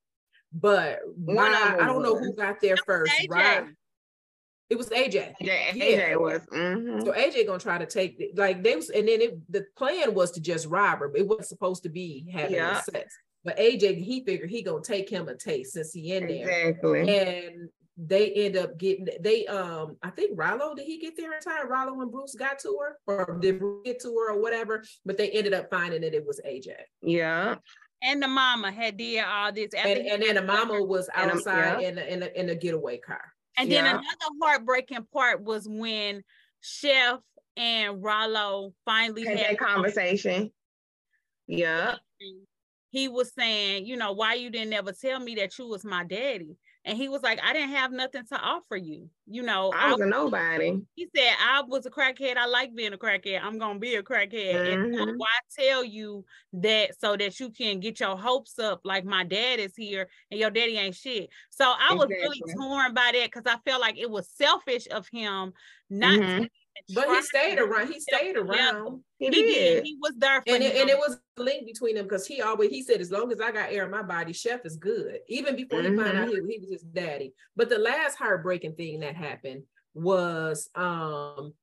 [0.54, 3.12] But One Rye- I don't know who got there first.
[3.22, 3.28] AJ.
[3.30, 3.68] Rye-
[4.70, 5.36] it was AJ.
[5.42, 6.12] AJ, Yeah.
[6.14, 6.42] AJ was.
[6.54, 7.04] mhm.
[7.04, 10.32] So AJ gonna try to take like they was, and then it, the plan was
[10.32, 12.80] to just rob her, but it wasn't supposed to be having Yeah.
[12.82, 13.14] sex.
[13.44, 17.18] But AJ he figured he gonna take him a taste since he in there, Exactly.
[17.18, 21.40] and they end up getting they um I think Rollo did he get there in
[21.42, 21.70] time?
[21.70, 24.84] Rollo and Bruce got to her, or did Bruce get to her or whatever?
[25.06, 27.56] But they ended up finding that it was AJ, Yeah.
[28.02, 29.72] And the mama had did all this.
[29.74, 31.88] and he and then the mama was And, um, outside yeah.
[31.90, 33.22] in a, in a in a getaway car.
[33.58, 33.92] And then Yeah.
[33.92, 36.24] another heartbreaking part was when
[36.62, 37.20] Chef
[37.58, 40.52] and Rollo finally Had had that conversation.
[41.48, 41.96] Yeah.
[42.90, 46.04] He was saying, you know, why you didn't ever tell me that you was my
[46.04, 46.58] daddy.
[46.86, 49.10] And he was like, I didn't have nothing to offer you.
[49.28, 50.86] You know, I I, was a nobody.
[50.96, 52.36] he said, I was a crackhead.
[52.38, 53.42] I like being a crackhead.
[53.42, 54.70] I'm gonna be a crackhead.
[54.70, 55.18] And so Mhm.
[55.18, 55.28] why
[55.58, 59.76] tell you that so that you can get your hopes up like my dad is
[59.76, 61.30] here and your daddy ain't shit.
[61.52, 65.08] So I was really torn by that because I felt like it was selfish of
[65.10, 65.54] him
[65.90, 66.40] not to Mhm.
[66.42, 66.50] even
[66.94, 67.92] But he stayed around.
[67.92, 68.46] He stayed together.
[68.46, 69.02] around.
[69.18, 69.54] He, He did.
[69.54, 69.84] did.
[69.86, 72.42] He was there for and it, and it was a link between them because he
[72.42, 75.20] always he said as long as I got air in my body, Chef is good.
[75.28, 77.34] Even before he found out he, he was his daddy.
[77.56, 79.64] But the last heartbreaking thing that happened
[79.94, 81.54] was um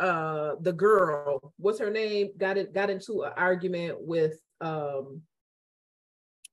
[0.00, 2.30] uh the girl, what's her name?
[2.36, 5.22] Got it got into an argument with um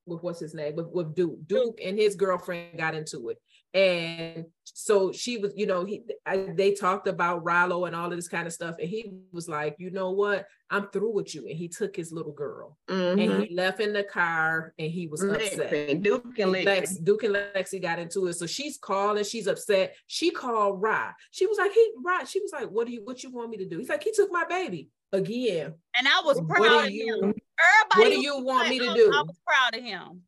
[0.06, 1.46] with what's his name with, with Duke.
[1.46, 3.38] Duke and his girlfriend got into it.
[3.74, 8.16] And so she was, you know, he I, they talked about Rollo and all of
[8.16, 8.76] this kind of stuff.
[8.78, 10.46] And he was like, you know what?
[10.70, 11.46] I'm through with you.
[11.48, 13.12] And he took his little girl Mhm.
[13.34, 16.02] and he left in the car and he was upset.
[16.02, 16.64] Duke and Lexi.
[16.64, 18.34] Lex, Duke and Lexi got into it.
[18.34, 19.96] So she's calling, she's upset.
[20.06, 21.10] She called Rye.
[21.32, 23.56] She was like, he Rye, she was like, What do you what you want me
[23.58, 23.78] to do?
[23.78, 25.74] He's like, he took my baby again.
[25.98, 27.34] and I was proud of you him.
[27.96, 29.10] what do you want me to do?
[29.14, 30.22] I was proud of him.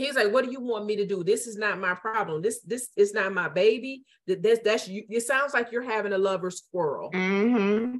[0.00, 1.22] He's like, what do you want me to do?
[1.22, 2.42] This is not my problem.
[2.42, 4.04] This this is not my baby.
[4.26, 5.04] That that's that's you.
[5.08, 7.10] It sounds like you're having a lover's quarrel.
[7.12, 7.96] Mm-hmm.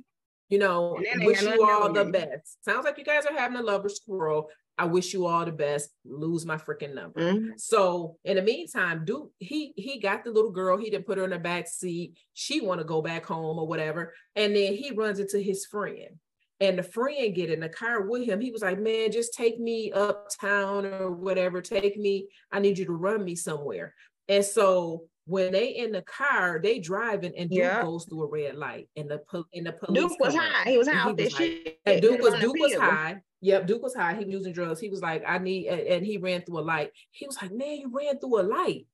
[0.49, 2.65] You know, And that ain't wish you nothing to do all the best.
[2.65, 4.49] Sounds like you guys are having a lover's quarrel.
[4.77, 5.91] I wish you all the best.
[6.05, 7.21] Lose my freaking number.
[7.21, 7.51] Mm-hmm.
[7.59, 11.25] So in the meantime, do he he got the little girl, he didn't put her
[11.25, 12.19] in the back seat.
[12.33, 14.15] She want to go back home or whatever.
[14.35, 16.19] And then he runs into his friend.
[16.61, 18.41] And the friend get in the car with him.
[18.41, 21.63] He was like, Man, just take me uptown or whatever.
[21.63, 23.95] Take me, I need you to run me somewhere.
[24.29, 27.83] And so when they in the car, they driving and Duke Yeah.
[27.83, 29.23] goes through a red light and the
[29.55, 30.03] and the police.
[30.03, 30.71] Duke was high.
[30.71, 31.79] He was high off that shit.
[31.87, 33.23] And Duke was Duke was high.
[33.43, 34.15] Yep, Duke was high.
[34.17, 34.81] He was using drugs.
[34.81, 36.91] He was like, I need, and, he ran through a light.
[37.11, 38.87] He was like, man, you ran through a light.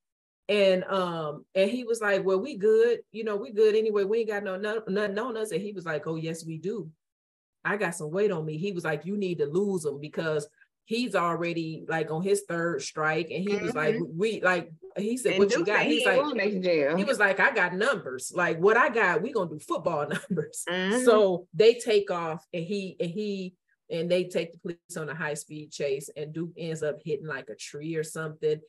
[0.47, 4.05] And um, and he was like, Well, we good, you know, we good anyway.
[4.05, 5.51] We ain't got no- nothing on us.
[5.51, 6.89] And he was like, Oh, yes, we do.
[7.65, 8.57] I got some weight on me.
[8.57, 10.47] He was like, you need to lose him because
[10.85, 13.29] he's already like on his third strike.
[13.29, 13.65] And he mm-hmm.
[13.65, 14.17] was like, mm-hmm.
[14.17, 15.85] we like, he said, and what Duke you got?
[15.85, 18.31] He's he like, he was like, I got numbers.
[18.33, 20.63] Like what I got, we gonna do football numbers.
[20.69, 21.03] Mm-hmm.
[21.03, 23.53] So they take off and he, and he,
[23.89, 27.27] and they take the police on a high speed chase and Duke ends up hitting
[27.27, 28.59] like a tree or something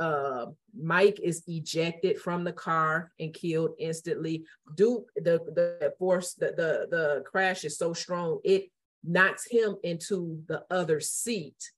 [0.00, 0.46] uh,
[0.78, 4.44] Mike is ejected from the car and killed instantly.
[4.76, 8.70] Duke, the the force, the the the crash is so strong it
[9.04, 11.72] knocks him into the other seat.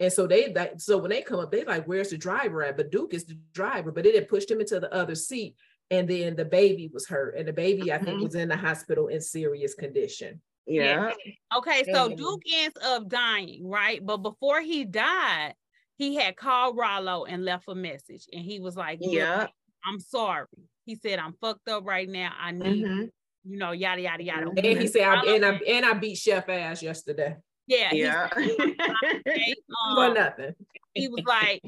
[0.00, 2.76] And so they that so when they come up, they like, where's the driver at?
[2.76, 5.54] But Duke is the driver, but it had pushed him into the other seat.
[5.90, 8.24] And then the baby was hurt, and the baby I think mm-hmm.
[8.24, 10.40] was in the hospital in serious condition.
[10.66, 11.12] Yeah.
[11.54, 14.04] Okay, so Duke ends up dying, right?
[14.04, 15.54] But before he died,
[15.96, 19.46] he had called Rollo and left a message, and he was like, "Yeah,
[19.84, 20.46] I'm sorry."
[20.84, 22.32] He said, "I'm fucked up right now.
[22.38, 23.04] I need, mm-hmm.
[23.44, 26.48] you know, yada yada yada." And he said, I, "And I and I beat Chef
[26.48, 27.36] ass yesterday."
[27.66, 30.54] Yeah, yeah, um, for nothing.
[30.94, 31.62] He was like,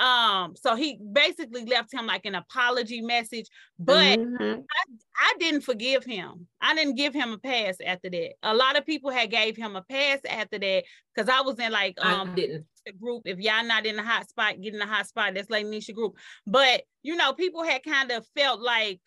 [0.00, 3.46] um, so he basically left him like an apology message,
[3.78, 4.60] but mm-hmm.
[4.60, 4.84] I,
[5.18, 6.46] I didn't forgive him.
[6.60, 8.32] I didn't give him a pass after that.
[8.42, 11.70] A lot of people had gave him a pass after that because I was in
[11.70, 12.66] like um I didn't
[12.98, 13.22] group.
[13.26, 15.34] If y'all not in the hot spot, get in the hot spot.
[15.34, 16.16] That's like Nesha group.
[16.46, 19.00] But you know, people had kind of felt like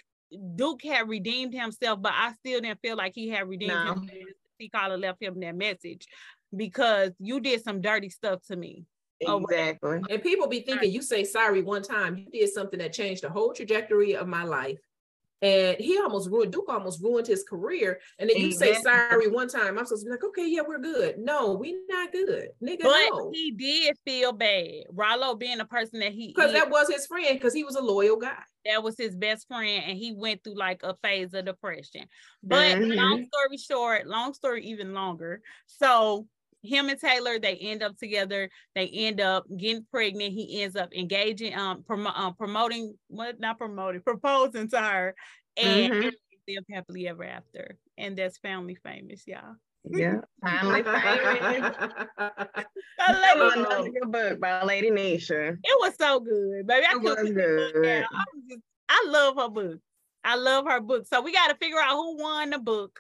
[0.55, 3.93] Duke had redeemed himself, but I still didn't feel like he had redeemed no.
[3.95, 4.29] himself.
[4.59, 6.05] He called left him that message
[6.55, 8.85] because you did some dirty stuff to me.
[9.27, 10.01] Exactly.
[10.09, 13.29] And people be thinking you say sorry one time, you did something that changed the
[13.29, 14.79] whole trajectory of my life.
[15.43, 17.99] And he almost ruined Duke almost ruined his career.
[18.17, 18.75] And then you exactly.
[18.75, 19.77] say sorry one time.
[19.77, 21.17] I'm supposed to be like, okay, yeah, we're good.
[21.17, 22.47] No, we not good.
[22.63, 23.29] Nigga, but no.
[23.33, 24.83] he did feel bad.
[24.89, 27.81] Rollo being a person that he because that was his friend, because he was a
[27.81, 28.41] loyal guy.
[28.65, 32.05] That was his best friend, and he went through like a phase of depression.
[32.41, 32.97] But mm-hmm.
[32.97, 35.41] long story short, long story even longer.
[35.67, 36.25] So
[36.63, 38.49] him and Taylor, they end up together.
[38.73, 40.33] They end up getting pregnant.
[40.33, 45.15] He ends up engaging, um, prom- um promoting what not promoting, proposing to her,
[45.57, 46.09] and mm-hmm.
[46.47, 47.77] live happily ever after.
[47.97, 49.55] And that's Finally Famous, y'all.
[49.83, 51.75] Yeah, Finally Famous.
[52.99, 55.57] I love your book by Ladii Nesha.
[55.61, 56.85] It was so good, baby.
[56.89, 57.75] I it was good.
[57.85, 59.79] I, was just, I love her book.
[60.23, 61.05] I love her book.
[61.07, 62.97] So we got to figure out who won the book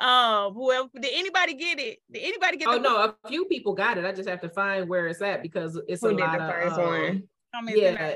[0.00, 1.98] um, whoever did anybody get it?
[2.10, 2.68] Did anybody get?
[2.68, 4.04] Oh no, a few people got it.
[4.04, 7.22] I just have to find where it's at because it's Who a lot of.
[7.52, 8.14] Um, yeah,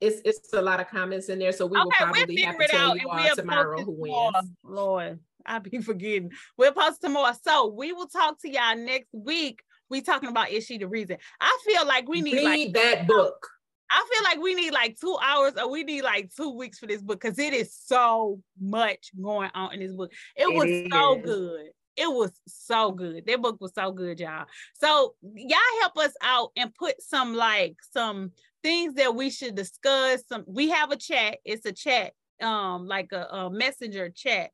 [0.00, 2.58] it's it's a lot of comments in there, so we okay, will probably we'll have
[2.58, 4.52] to tell you all tomorrow who wins.
[4.62, 6.32] Lord, I be forgetting.
[6.58, 9.62] We'll post tomorrow, so we will talk to y'all next week.
[9.88, 11.16] We talking about is she the reason?
[11.40, 13.48] I feel like we need read like, that book.
[13.92, 16.86] I feel like we need like two hours or we need like two weeks for
[16.86, 20.10] this book because it is so much going on in this book.
[20.34, 20.88] It, it was is.
[20.90, 21.66] so good.
[21.96, 23.26] It was so good.
[23.26, 24.46] That book was so good, y'all.
[24.74, 28.32] So y'all help us out and put some like some
[28.62, 30.22] things that we should discuss.
[30.26, 31.38] Some we have a chat.
[31.44, 34.52] It's a chat, um, like a, a messenger chat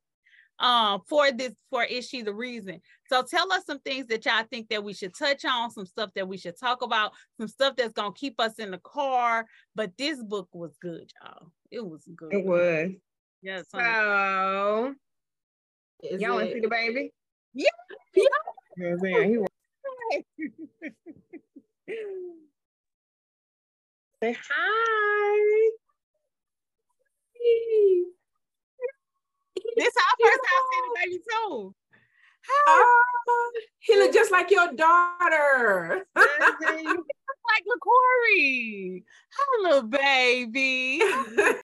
[0.59, 2.81] um for this for is she the reason?
[3.07, 6.11] So tell us some things that y'all think that we should touch on some stuff
[6.15, 9.45] that we should talk about some stuff that's gonna keep us in the car.
[9.75, 11.51] But this book was good y'all.
[11.71, 12.33] It was good.
[12.33, 12.91] It was.
[13.41, 14.93] Yeah so
[16.03, 17.11] is y'all want to see the baby.
[17.53, 17.69] Yeah
[18.77, 19.23] yeah, yeah.
[19.25, 19.47] He was.
[24.21, 25.69] say hi
[29.75, 31.75] this our first time seeing the baby too.
[32.67, 36.05] Oh, he looked just like your daughter.
[36.15, 39.03] Looks like LaCorey.
[39.37, 41.01] Hello, baby.